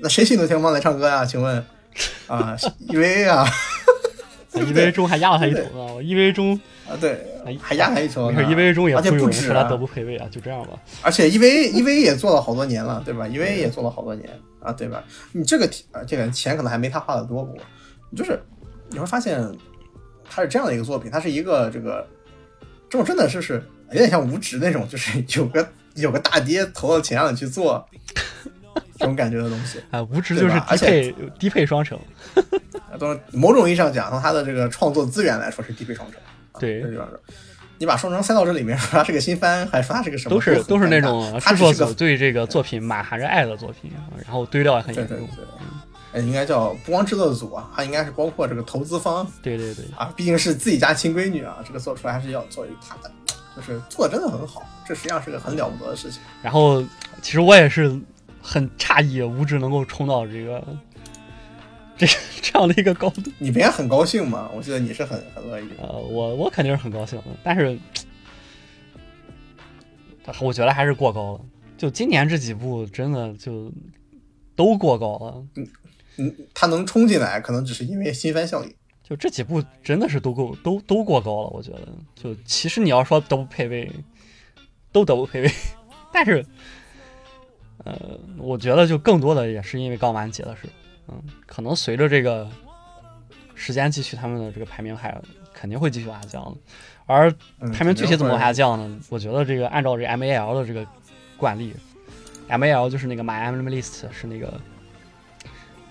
[0.00, 1.24] 那谁请宇多田光来唱歌啊？
[1.24, 1.64] 请问
[2.26, 2.56] 啊
[2.88, 3.46] ，EVA 啊，
[4.54, 6.58] EVA 中还压了他一头呢，EVA 中
[6.90, 10.70] 啊，对哎，还压他一头呢没事，EVA 中也而且不止啊人说他德不配位啊，就这样吧。
[11.02, 14.28] 而且 EVA EVA 也做了好多年了，对吧？EVA 也做了好多年
[14.60, 15.04] 啊，对吧？
[15.32, 17.62] 你这个啊，这个钱可能还没他花的多，不过
[18.16, 18.40] 就是
[18.88, 19.40] 你会发现
[20.28, 22.04] 他是这样的一个作品，他是一个这个
[22.88, 23.62] 这种真的就是
[23.92, 27.86] 有点像无职那种，就是有个有个大爹投了钱让你去做
[28.98, 29.80] 这种感觉的东西。
[29.92, 31.98] 啊，无职对就是而且配低配双城，
[32.90, 36.20] 啊都是某种意义上讲，从他的这个创作资源来说是低配双城。
[36.52, 36.84] 啊对
[37.78, 43.90] 你把双城塞到这里面，说它是个新番，还说它是个什么，都是都是那种制作组对这个作品满含着爱的作品，
[44.22, 45.16] 然后堆料也很严重。
[45.16, 45.44] 对，
[46.12, 53.10] 哎，应该叫不光制作组啊，它应该是包括这个投资方对对对，啊，毕竟是自己家亲闺女啊，这个做出来还是要做一他的，
[53.56, 56.20] 就是做的真的很好，这实际上是个很了不得的事情。
[56.42, 56.82] 然后
[57.22, 57.98] 其实我也是
[58.42, 60.62] 很诧异，无知能够冲到这个
[62.06, 63.22] 这这样的一个高度。
[63.38, 64.50] 你不也很高兴吗？
[64.54, 65.74] 我记得你是很很乐意的。
[65.82, 67.78] 呃，我我肯定是很高兴的，但是，
[70.40, 71.40] 我觉得还是过高了。
[71.76, 73.72] 就今年这几部真的就
[74.56, 75.68] 都过高了，嗯
[76.16, 78.74] 嗯，他能冲进来，可能只是因为新番效应。
[79.02, 81.48] 就这几部真的是都够都都过高了。
[81.48, 83.90] 我觉得，就其实你要说都不配位，
[84.92, 85.50] 都都不配位，
[86.12, 86.44] 但是，
[87.84, 90.68] 呃，我觉得就更多的也是因为刚完结的事，
[91.10, 92.48] 嗯，可能随着这个
[93.54, 95.20] 时间继续，他们的这个排名还
[95.52, 96.44] 肯定会继续往下降。
[96.44, 96.58] 的。
[97.06, 98.98] 而嗯，排名具体怎么往下降呢？
[99.08, 100.86] 我觉得这个按照这 MAL 的这个
[101.36, 101.74] 惯例
[102.48, 104.60] ，MAL 就是那个 My Anime List 是那个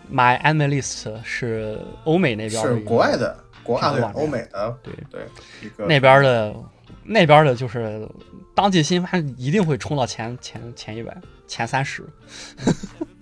[0.09, 4.93] My Anime List 是欧美那边的一个国外的，国外的欧美的，对。
[5.11, 6.55] 对那边的
[7.03, 8.07] 那边的就是
[8.55, 11.15] 当季新番一定会冲到前前前一百
[11.47, 12.07] 前三十，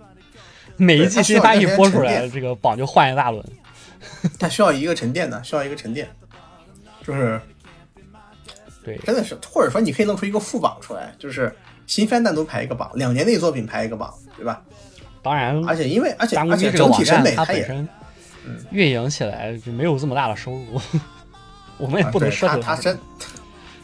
[0.85, 3.43] 每一季新番一播出来，这个榜就换一大轮。
[4.39, 6.07] 它需要一个沉淀的，需要一个沉淀，
[7.05, 7.39] 就是
[8.83, 11.53] 对，真的是，或者说你可以弄出一个副榜出来，就是
[11.85, 14.61] 新番单独排一个榜，两年内作品排一个榜，对吧？
[15.21, 17.87] 当然，而且因为而且而且整体审美它本身
[18.71, 20.81] 运营起来就没有这么大的收入，
[21.77, 22.99] 我们也啊不能对奢求它它它真，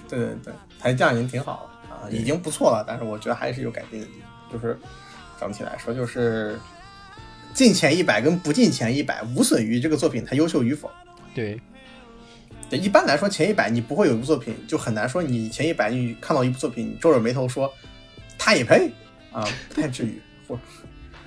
[0.07, 4.79] 对对对，台降已经挺好了啊，已经不错了，但是我觉得还是有改进的地方，就是
[5.39, 6.57] 整体来说就是
[7.53, 10.89] 进前一百跟不进前一百无损于这个作品它优秀与否。
[11.33, 11.59] 对
[12.69, 17.71] 对，一般来说前一百你不会有一部作品，就很难说你前一百你看到一部作品，你皱着眉头说
[18.37, 18.91] 他也配
[19.31, 20.57] 啊， 不太至于，或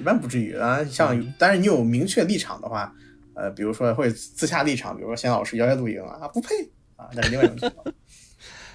[0.01, 0.85] 一般不至于啊。
[0.85, 2.93] 像嗯当然你有明确立场的话，
[3.35, 6.49] 呃，比如说会自下立场，比如说贤老师摇摇露营啊，不配
[6.97, 7.95] 啊，那是另外一种情况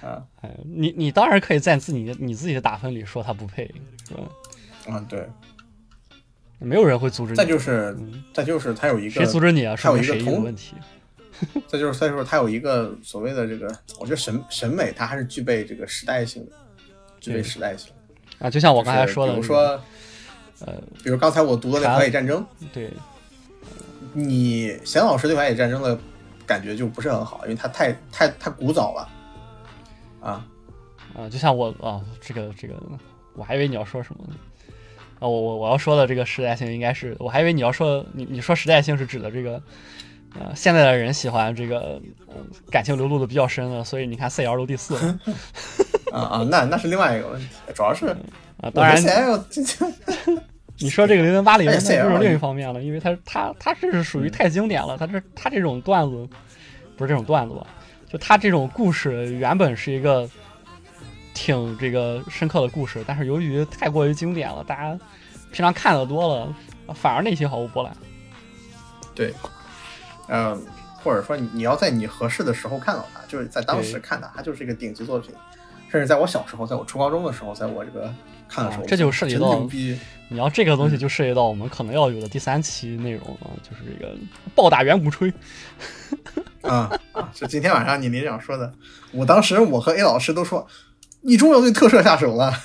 [0.00, 0.24] 啊。
[0.40, 3.70] 哎，你你当然可以在自己的你自己的打分里说他不配，
[4.08, 4.22] 是吧？
[4.88, 5.28] 嗯，对。
[6.62, 7.36] 没有人会阻止你。
[7.36, 9.76] 再就是嗯，再就是他有一个谁阻止你啊？
[9.76, 10.74] 他有一个同问题。
[11.66, 13.66] 再就是再就是他有一个所谓的这个，
[13.98, 16.52] 我觉得审审美它还是具备这个时代性的，
[17.18, 17.92] 具备时代性。
[18.38, 19.58] 啊，就像我我刚才说的，比如说，
[20.60, 22.40] 呃，比如刚才我读的那个他《华野战争》，
[22.72, 22.92] 对，
[24.12, 25.98] 你贤老师对《华野战争》的
[26.46, 29.08] 感觉就不是很好，因为它太太太古早了
[30.20, 30.46] 啊。
[31.16, 32.74] 啊，就像我啊，这个这个，
[33.34, 34.36] 我还以为你要说什么呢。
[35.22, 39.62] 啊，我我我要说的这个时代性应该是，我还以为你要说你你说时代性是指的这个，
[40.34, 42.34] 呃，现在的人喜欢这个、呃
[42.72, 45.18] 感情流露的比较深的，所以你看 C L 都第四了
[46.12, 48.06] 啊啊，那那是另外一个问题，主要是
[48.60, 48.68] 啊。
[48.74, 49.00] 当然
[50.80, 56.28] 你说这个零零八零哎那就 CL 是另一方面了，因为它它它这是属于太经典了，它这它这种段子
[56.96, 57.64] 不是这种段子吧？
[58.10, 60.28] 就它这种故事原本是一个
[61.34, 64.98] 挺这个深刻的故事，但是由于太过于经典了，大家
[65.50, 66.54] 平常看的多了，
[66.94, 67.96] 反而内心毫无波澜。
[69.14, 69.34] 对，
[70.28, 70.60] 嗯，
[71.02, 75.34] 或者说你你要在你合适的时候看到它，就是在当时看它，它就是一个顶级作品。
[75.90, 78.10] 甚至在我小时候，在我初高中的时候，在我这个
[78.48, 79.68] 看的时候，啊这就涉及到
[80.28, 84.16] 你要这个嗯东西就涉及到我们可能要有的第三期内容啊，就是这个
[84.54, 85.30] 暴打远古吹。
[86.62, 87.28] 啊啊！
[87.34, 88.72] 就今天晚上你连长说的，
[89.10, 90.66] 我当时我和 A 老师都说，
[91.22, 92.52] 你终于要对特摄下手了。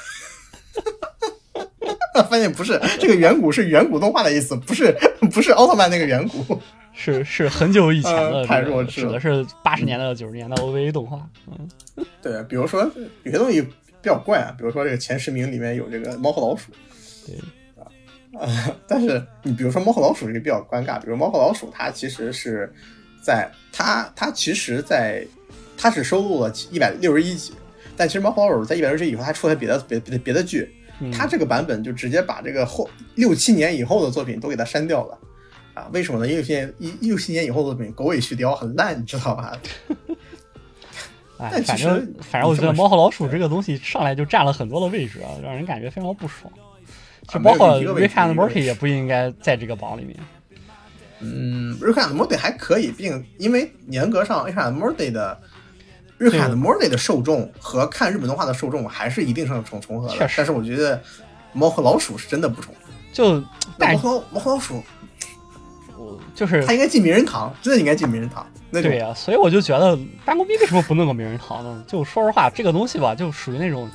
[2.30, 4.91] 发现不是这个远古是远古动画的意思，不是
[5.32, 6.60] 不是奥特曼那个远古。
[6.99, 11.22] 是是很久以前的、呃太弱智了指的是八十年代、九十年代 OVA 动画。
[11.45, 11.70] 嗯，
[12.24, 12.89] 对，比如说
[13.22, 13.70] 有些东西比
[14.01, 16.72] 较怪啊，比如说这个前十名里面有这个猫和老鼠，
[17.28, 17.36] 对
[18.39, 18.49] 啊，
[18.88, 22.74] 但是你比如说猫和老鼠这个比较尴尬，比如猫和老鼠它其实是
[23.22, 25.24] 在它它其实在
[25.78, 27.53] 它只收录了一百六十一集，
[27.98, 30.70] 但其实猫和老鼠在一百六十集以后，它出了别的别别的别的剧，
[31.02, 35.18] 嗯它这个版本就直接把这个后六七年以后的作品都给它删掉了。
[35.74, 36.28] 啊，为什么呢？
[36.28, 39.58] 因为现在一六七年以后的作品狗尾续貂很烂，你知道吧？
[41.38, 46.52] 哎，但其实反正反正我觉得猫和老鼠这个东西上来就占了很多的位置啊，让人感觉非常不爽。
[47.28, 50.18] 就包括 Rick 置 and Morty 也不应该在这个榜里面。
[51.20, 55.38] 嗯，，Rick and Morty 还可以，并因为严格上 Rick and Morty 的
[56.18, 60.30] 日韩的 Morty 的受众和看日本动画的受众还是一定上重重合的。
[60.36, 61.01] 但是我觉得
[61.53, 62.82] 猫和老鼠是真的不重合。
[63.13, 63.43] 就
[63.78, 64.84] 但猫和猫和老鼠，
[65.97, 68.45] 我就是他应该进名人堂，真的应该进名人堂。
[68.70, 71.84] 那对呀、所以我就觉得大公逼为什么不弄个名人堂呢？
[71.88, 73.89] 就说实话，这个东西吧，就属于那种，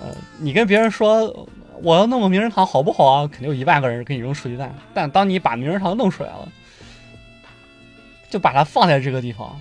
[0.00, 1.46] 呃，你跟别人说
[1.82, 3.28] 我要弄个名人堂好不好啊？
[3.30, 4.74] 肯定有一万个人给你扔出鸡蛋。
[4.94, 6.48] 但当你把名人堂弄出来了，
[8.30, 9.60] 就把它放在这个地方，嗯，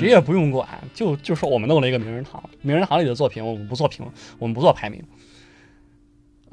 [0.00, 4.04] 谁也不用管，就就说我们弄了一个名人堂，名人堂里的作品我们不做评，
[4.38, 5.02] 我们不做排名，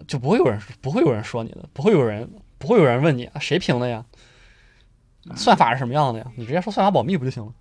[0.07, 4.05] 就不会有人不会有人说你的，不会有人不会有人问你啊谁评的呀？
[5.35, 6.25] 算法是什么样的呀？
[6.35, 7.53] 你直接说算法保密不就行了？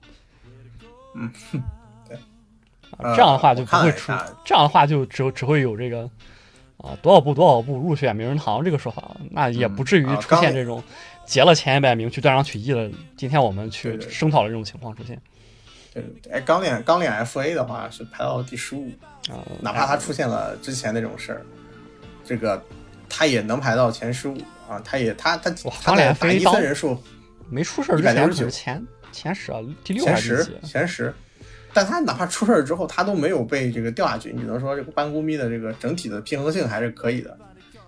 [1.14, 1.32] 嗯，
[2.08, 2.16] 对
[2.96, 4.12] 啊，这样的话就不会出
[4.44, 6.08] 这样的话就只只会有这个
[6.76, 10.82] 啊多少部多少部入选名人堂这个说法了，那也不至于出现这种
[11.26, 15.39] 截了前一百名去断章取义的，今天我们去声讨的这种情况出现对对对，
[16.30, 18.90] 哎，刚练刚练 FA 的话是排到第十五，
[19.28, 19.42] 啊。
[19.60, 21.42] 哪怕他出现了之前那种事儿，
[22.24, 22.62] 这个
[23.08, 24.36] 他也能排到前十五
[24.68, 24.80] 啊。
[24.84, 26.96] 他也它它哇它钢炼的打一当分人数
[27.48, 30.66] 没出事儿之前可169是前前十啊，第六前还是第十？
[30.66, 31.12] 前十，
[31.74, 34.32] 但他哪怕出事儿之后，他都没有被这个掉下去。
[34.32, 37.36] 你能说这个班公咪的这个整体的平衡性还是可以的，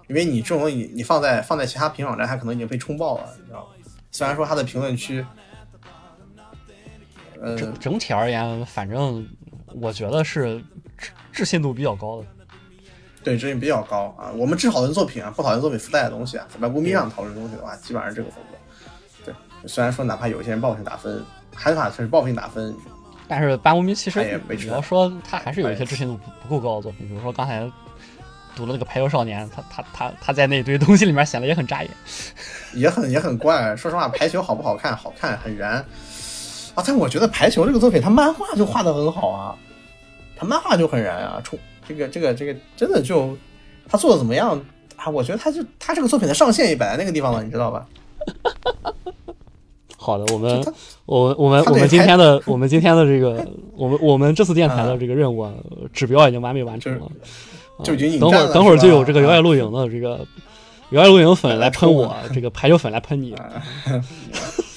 [0.09, 3.67] 因为你这种东西你放在放在其他评网站，他可能已经被冲爆了，你知道吗？
[4.11, 5.25] 虽然说他的评论区，
[7.43, 9.29] 呃，整整体而言，反正
[9.75, 10.63] 我觉得是
[10.97, 12.27] 置置信度比较高的。
[13.25, 14.31] 对，置信比较高啊。
[14.37, 16.47] 我们只讨论作品啊，不讨论作品附带的东西啊。
[16.49, 18.57] 在白公咪上讨论东西的话，基本上是这个风格。
[19.25, 22.73] 对，虽然说哪怕有些人报复性打分，海法是报复性打分，
[23.27, 27.61] 但是班无名其实他也维持你要说他还是有一些置信度不不够高的作品，比如说刚才
[28.55, 31.91] 读的那个《排球少年》，他他他他在那一堆东西里面显得也很扎眼。
[32.75, 33.75] 也很也很怪。
[33.77, 34.97] 说实话，排球好不好看？
[34.97, 35.85] 好看，很燃
[36.75, 36.85] 啊！
[36.87, 39.55] 但我觉得排球这个作品，它漫画就画的很好啊，
[40.37, 43.37] 它漫画就很燃啊，冲这个这个这个真的就
[43.89, 44.61] 他做的怎么样
[44.97, 45.09] 啊？
[45.09, 47.87] 我觉得他就他这个作品的上限也摆在那个地方了，你知道吧？
[49.97, 50.65] 好的，我们
[51.07, 53.47] 我们我们我们今天的 我们今天的这个
[53.77, 55.53] 我们我们这次电台的这个任务啊，
[55.93, 57.07] 指标已经完美完成了。
[57.07, 57.13] 啊
[57.83, 60.25] 就已经引等会儿等会儿就有这个摇摆露营的这个
[60.91, 63.35] 摇摆露营粉来喷我，这个排球粉来喷你。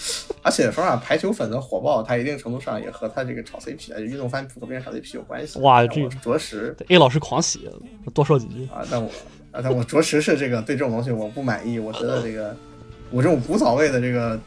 [0.46, 5.58] 而且说实话，排球粉的火爆，它一定程度上也和它这个炒 CP 啊，运动番普遍炒 CP 有关系。
[5.62, 7.68] 哇这着实 A 老师狂喜，
[8.14, 8.64] 多说几句。
[8.72, 9.10] 啊，但我
[9.52, 11.80] 啊，但我着实是这个对这种东西我不满意。
[11.80, 12.56] 我觉得这个
[13.10, 14.40] 我这种古早味的这个，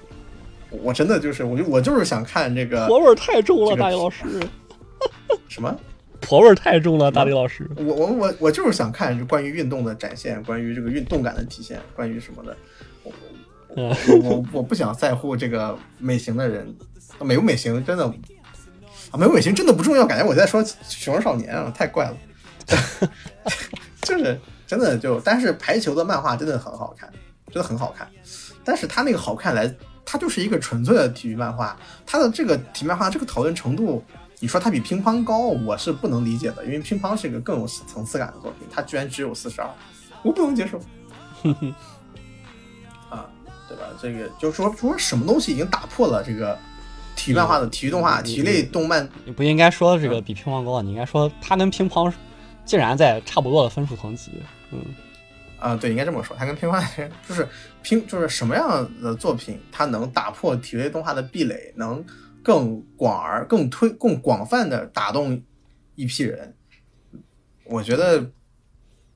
[0.70, 4.22] 我真的就是我就我就是想看这个婆味太重了，这个大李老师，
[5.48, 5.76] 什么，
[6.22, 7.68] 婆味太重了，大李老师。
[7.76, 12.56] 我我我我就是想看关于运动的展现，关于这个运动感的体现，关于什么的。
[14.22, 16.74] 我，我不想在乎这个美型的人，
[17.20, 18.04] 美不美型真的
[19.10, 20.06] 啊，美不美型真的不重要。
[20.06, 22.16] 感觉我在说 《熊少年》啊，太怪了。
[24.02, 27.10] 就是真的就，但是排球的漫画真的很好看，
[27.52, 28.08] 真的很好看。
[28.64, 29.74] 但是它那个好看来，
[30.04, 34.04] 它就是一个纯粹的体育漫画，它的这个体育漫画这个讨论程度，
[34.40, 39.68] 你说它比乒乓高，我是不能理解的，因为乒乓是一个更有层次感的作品，它居然只有四十二，
[40.22, 40.78] 我不能接受。
[43.76, 43.84] 啊，对吧？
[44.00, 46.58] 这个就是说，说什么东西已经打破了这个
[47.14, 52.12] 体育漫画的体育动画、嗯体育类动漫你不应该说这个比乒乓高，你应该说它跟乒乓
[52.64, 54.32] 竟然在差不多的分数层级。
[54.70, 54.78] 嗯，
[55.58, 57.48] 啊、对，应该这么说，它跟乒乓就是
[57.82, 62.04] 乒，就是什么样的作品，它能打破体育类动画的壁垒，能
[62.42, 65.42] 更广而更推更广泛的打动
[65.94, 66.54] 一批人。
[67.64, 68.30] 我觉得，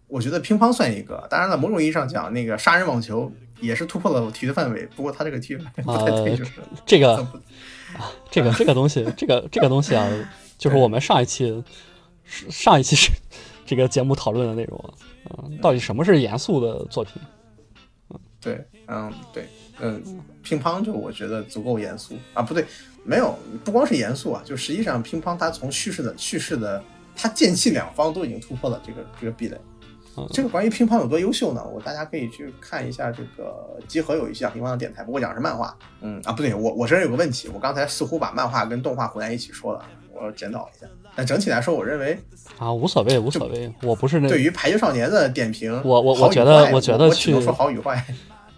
[0.09, 1.27] 我觉得乒乓算一个。
[1.31, 3.31] 当然了，某种意义上讲，那个杀人网球
[3.63, 6.53] 也是突破了我体育的范围，不过他这个体育范围不太 对，呃就是
[6.85, 10.07] 这个啊这个 这个东西，这个这个东西啊，
[10.59, 11.63] 就是我们上一期
[12.27, 13.11] 上一期是
[13.65, 14.93] 这个节目讨论的内容啊。
[15.45, 17.15] 嗯，到底什么是严肃的作品？
[18.41, 19.47] 对，嗯，对，
[19.81, 20.03] 嗯，
[20.43, 22.67] 乒乓就我觉得足够严肃啊，不对，
[23.05, 26.83] 没有，不光是严肃啊，就实际上乒乓它从叙事的叙事的，
[27.15, 29.57] 它剑气两方都已经突破了这个这个壁垒。
[30.17, 31.65] 嗯这个关于乒乓有多优秀呢？
[31.75, 35.75] 我大家可以去看一下这个集合有一期讲乒乓的电台，不过讲的是漫画。
[36.03, 39.83] 嗯啊，不对，我我这人有个问题，我刚才似乎把漫画跟动画混在一起说了，
[40.13, 40.87] 我检讨一下。
[41.15, 42.19] 但整体来说，我认为
[42.59, 47.97] 啊，无所谓，无所谓，我不是那对于《排球少年》的点评，我我我觉得我觉得去说好与坏。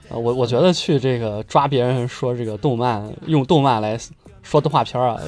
[0.09, 3.99] 啊，我我觉得去这个抓别人说这个动漫，用动漫来
[4.43, 5.21] 说动画片儿啊，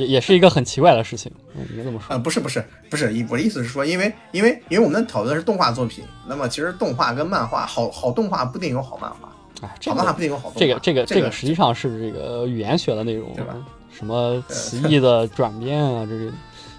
[0.00, 1.30] 也也是一个很奇怪的事情。
[1.56, 2.06] 嗯，应该这么说。
[2.10, 9.30] 呃，不是不是不是，我的意思是说，因为因为因为我们讨论的是动画作品，那么其实动画跟漫画，好好动画不一定有好漫画，
[9.62, 10.58] 哎，这好漫画不一定有好动画。
[10.60, 13.54] 这个这个这这个实际上是这个语言学的内容对吧，
[13.90, 16.32] 什么词义的转变啊，这个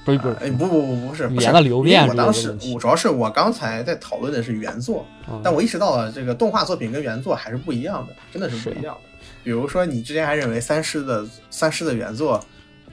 [0.06, 9.02] 不是不哎是，不不不不是语不是言的流变我当时我主要是我刚才在讨论的是原作，嗯但我意识到了这个动画作品跟原作还是不一样的，真的是不一样的。
[9.44, 12.44] 比如说你之前还认为三师的三师的原作，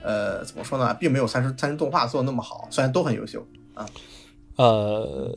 [0.07, 3.45] 呃，怎么说呢，并没有三生三生动画做的那么好，虽然都很优秀
[3.75, 3.85] 啊。
[4.55, 5.37] 呃，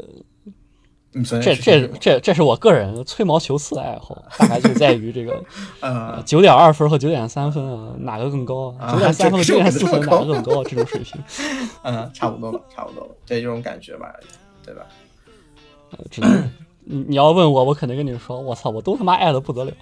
[1.26, 5.43] 这这这这是我个人吹毛求疵的爱好，大概就在于这个
[5.82, 10.63] 呃九点二分和九点三分啊，哪个更高九点三分和这九点四分哪个更高啊？
[10.70, 11.20] 这种水平，
[11.84, 14.13] 嗯，差不多吧，差不多吧，这种感觉吧，
[14.63, 14.86] 对吧？
[15.91, 16.49] 呃只能
[16.86, 19.72] 你你要问我，我肯定跟你说，我操，我都他妈爱的不得了。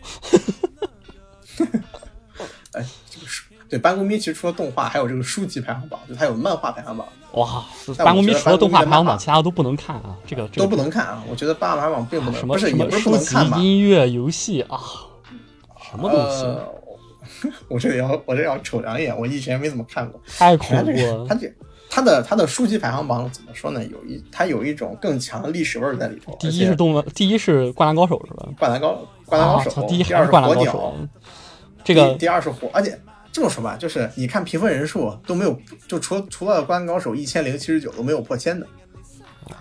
[3.70, 7.66] 对班公咪其实除了动画，还有这个书籍排行榜，就它有漫画排行榜，哇，
[7.98, 10.16] 但办公迷我觉得除了动画排行榜，其他都不能看啊！
[10.26, 11.24] 这个这个都不能看啊。
[11.30, 14.80] 我觉得漫画排行榜并不能，什么不是也不是不能籍看吧？、音乐、游戏啊，
[15.92, 16.74] 什么东西，呃，
[17.68, 20.20] 我这里要我这里要瞅两眼，我以前没怎么看过。
[20.28, 21.36] 太恐怖了个它。
[21.36, 21.52] 这
[21.90, 23.82] 它的它的书籍排行榜怎么说呢？
[23.86, 26.36] 有一它有一种更强的历史味儿在里头。
[26.38, 28.46] 第一是动漫，第一是灌篮高手是吧？
[28.60, 30.96] 灌篮高灌篮高手，啊第一第二是还是灌篮火鸟高手，，
[31.86, 33.00] 这个第第二是火，而且
[33.38, 35.56] 这么说吧，就是你看评分人数都没有，
[35.88, 38.66] 就除除了灌篮高手一千零七十九都没有破千的，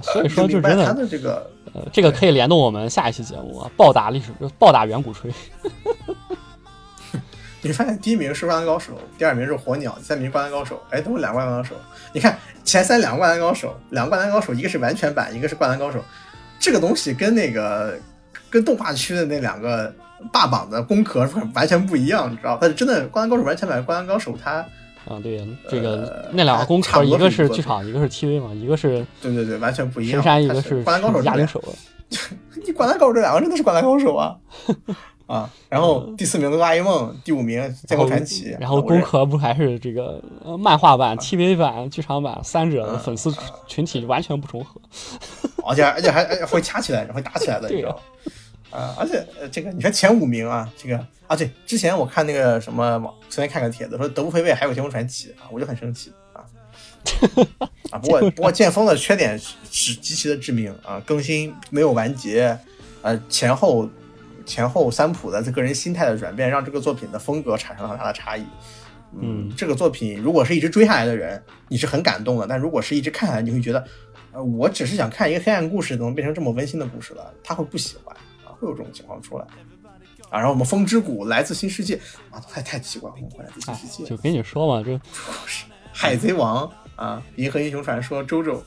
[0.01, 5.31] 所以说就明白他的，这个呃，这个可以联动我们下一期节目啊，暴打历史，暴打远古吹。
[7.61, 11.75] 你发现第一名是《灌篮高手》，第二名是《火鸟》，第三名《灌篮高手》，哎，都是两个《灌篮高手》。
[12.15, 15.99] 你看前三两个《灌篮高手》，两个《灌篮高手》，一个是完全版，一个是《灌篮高手》。
[16.59, 17.99] 这个东西跟那个
[18.49, 19.95] 跟动画区的那两个
[20.33, 22.59] 霸榜的工壳完全不一样，你知道？
[22.61, 24.65] 但是真的《灌篮高手》完全版，《灌篮高手》它
[25.05, 30.15] 啊，对，这个呃那两个工壳，差不多一个是剧场，一个是 TV 嘛，一个是对对对，完全不一样。
[30.15, 31.63] 神山，一个是 灌篮高手》这哑铃手。
[32.65, 34.37] 你灌篮高手这两个真的是灌篮高手啊
[35.27, 35.51] 啊！
[35.69, 43.35] 然后第四名的哆啦 A 梦，第五名剑后传奇，嗯然后 工壳不还是这个呃漫画版、TV 版、剧场版三者的粉丝
[43.67, 44.81] 群体完全不重合。
[45.67, 47.99] 而且而且还会掐起来，会打起来的，你知道
[48.77, 48.83] 吗？
[48.83, 50.97] 啊，而且呃，这个你看前五名啊，这个
[51.27, 56.45] 啊，对，之前我看那个什么网，随便看个帖子说德不配位还有剑锋传奇啊，我就很生气啊
[57.91, 57.99] 啊！
[57.99, 62.57] 不过 不过剑锋的缺点是是极其的致命啊，更新没有完结，
[63.03, 63.89] 呃，前后
[64.45, 68.45] 前后三浦的这个人心态的转变，让这个作品的风格产生了很大的差异。
[69.19, 73.83] 嗯这个作品如果是一直追下来的人，你是很感动的；但如果是一直看下来，你会觉得，
[74.33, 77.33] 呃，我只是想看一个黑暗故事，怎么变成这么温馨的故事了？
[77.43, 78.21] 他会不喜欢啊，
[78.59, 79.45] 会有这种情况出来
[80.31, 80.39] 啊。
[80.39, 82.01] 然后我们风之谷来自新世界
[82.31, 85.01] 啊，太太奇怪了，我们来自新哎世，界就，跟你说嘛，这
[85.93, 88.63] 海贼王啊，银河英雄传说，周周。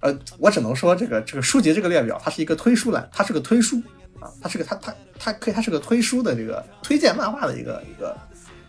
[0.00, 3.80] 呃，我只能说这个这个书籍这个列表，它是一个推书栏，它是个推书
[4.20, 8.16] 啊，它是个它它它可以它是个推书的这个推荐漫画的一个一个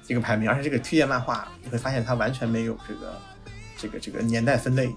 [0.08, 3.22] 一个排名，而且这个推荐漫画你会发现它完全没有这个
[3.78, 4.90] 这个这个年代分类，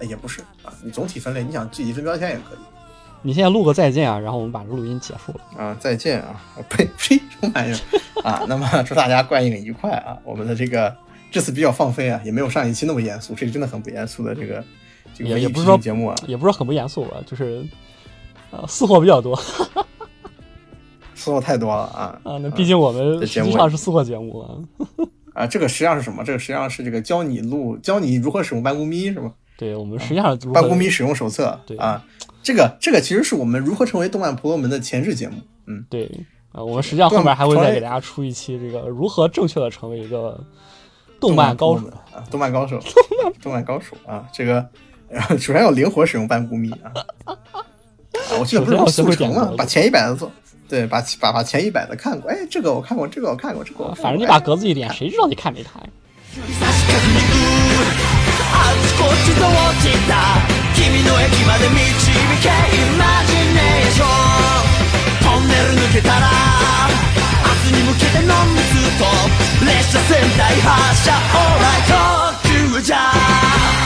[0.00, 2.58] 哎也不是啊，你总体分类，你想具体分标签也可以
[3.26, 5.64] 你现在录个再见啊，然后我们把这录音结束了。
[5.64, 5.76] 啊。
[5.80, 8.44] 再见啊， 呸呸，什么玩意儿啊？
[8.46, 10.16] 那么祝大家观影愉快啊！
[10.22, 10.94] 我们的这个
[11.32, 14.62] 这次比较放飞啊，也没有上一期那么严肃，这个真的很不严肃的这个
[15.12, 16.14] 这个也也不是节目啊。
[16.28, 17.66] 也不是很不严肃吧，就是
[18.52, 19.36] 呃私货比较多
[21.16, 22.38] 私货太多了啊啊。
[22.38, 24.54] 那毕竟我们实这节目际上是私货节目啊。
[25.34, 25.46] 啊！
[25.48, 26.22] 这个实际上是什么？
[26.22, 29.32] 这个实际上是这个教你录，教你如何使用办公咪是吗？
[29.58, 32.04] 对我们实际上如何班咕咪使用手册对啊，
[32.45, 35.35] 这个这个其实是我们如何成为动漫婆罗门的前置节目。
[35.67, 36.09] 嗯，对
[36.51, 40.43] 啊，我们实际上后面还会成为再给大家出一期这个如何正确的成为一个
[41.19, 41.99] 动漫高手婆罗门。
[42.13, 42.79] 啊，动漫高手，
[43.41, 44.67] 动漫高手啊，这个
[45.09, 46.91] 呃首先要灵活使用班咕咪啊。
[47.25, 47.37] 啊
[48.39, 49.45] 我记得不是有速成首先要学会点吗？
[49.45, 50.31] 格子把前一百的做，
[50.67, 55.81] 对，把把把前一百的看过，哎，这个我看过，这个我看过，这个我看过反正你把格子一点，谁知道你看没看？
[58.53, 60.11] あちこちと落ちた
[60.96, 61.76] 君の駅まで導
[62.40, 62.52] けイ
[62.96, 64.08] マジネーション。
[65.22, 66.30] トンネル抜けたら
[67.44, 69.08] 明日に向けてノンストッ
[69.58, 69.66] プ。
[69.66, 71.12] 列車仙台発車。
[71.12, 73.85] オーライトクージャー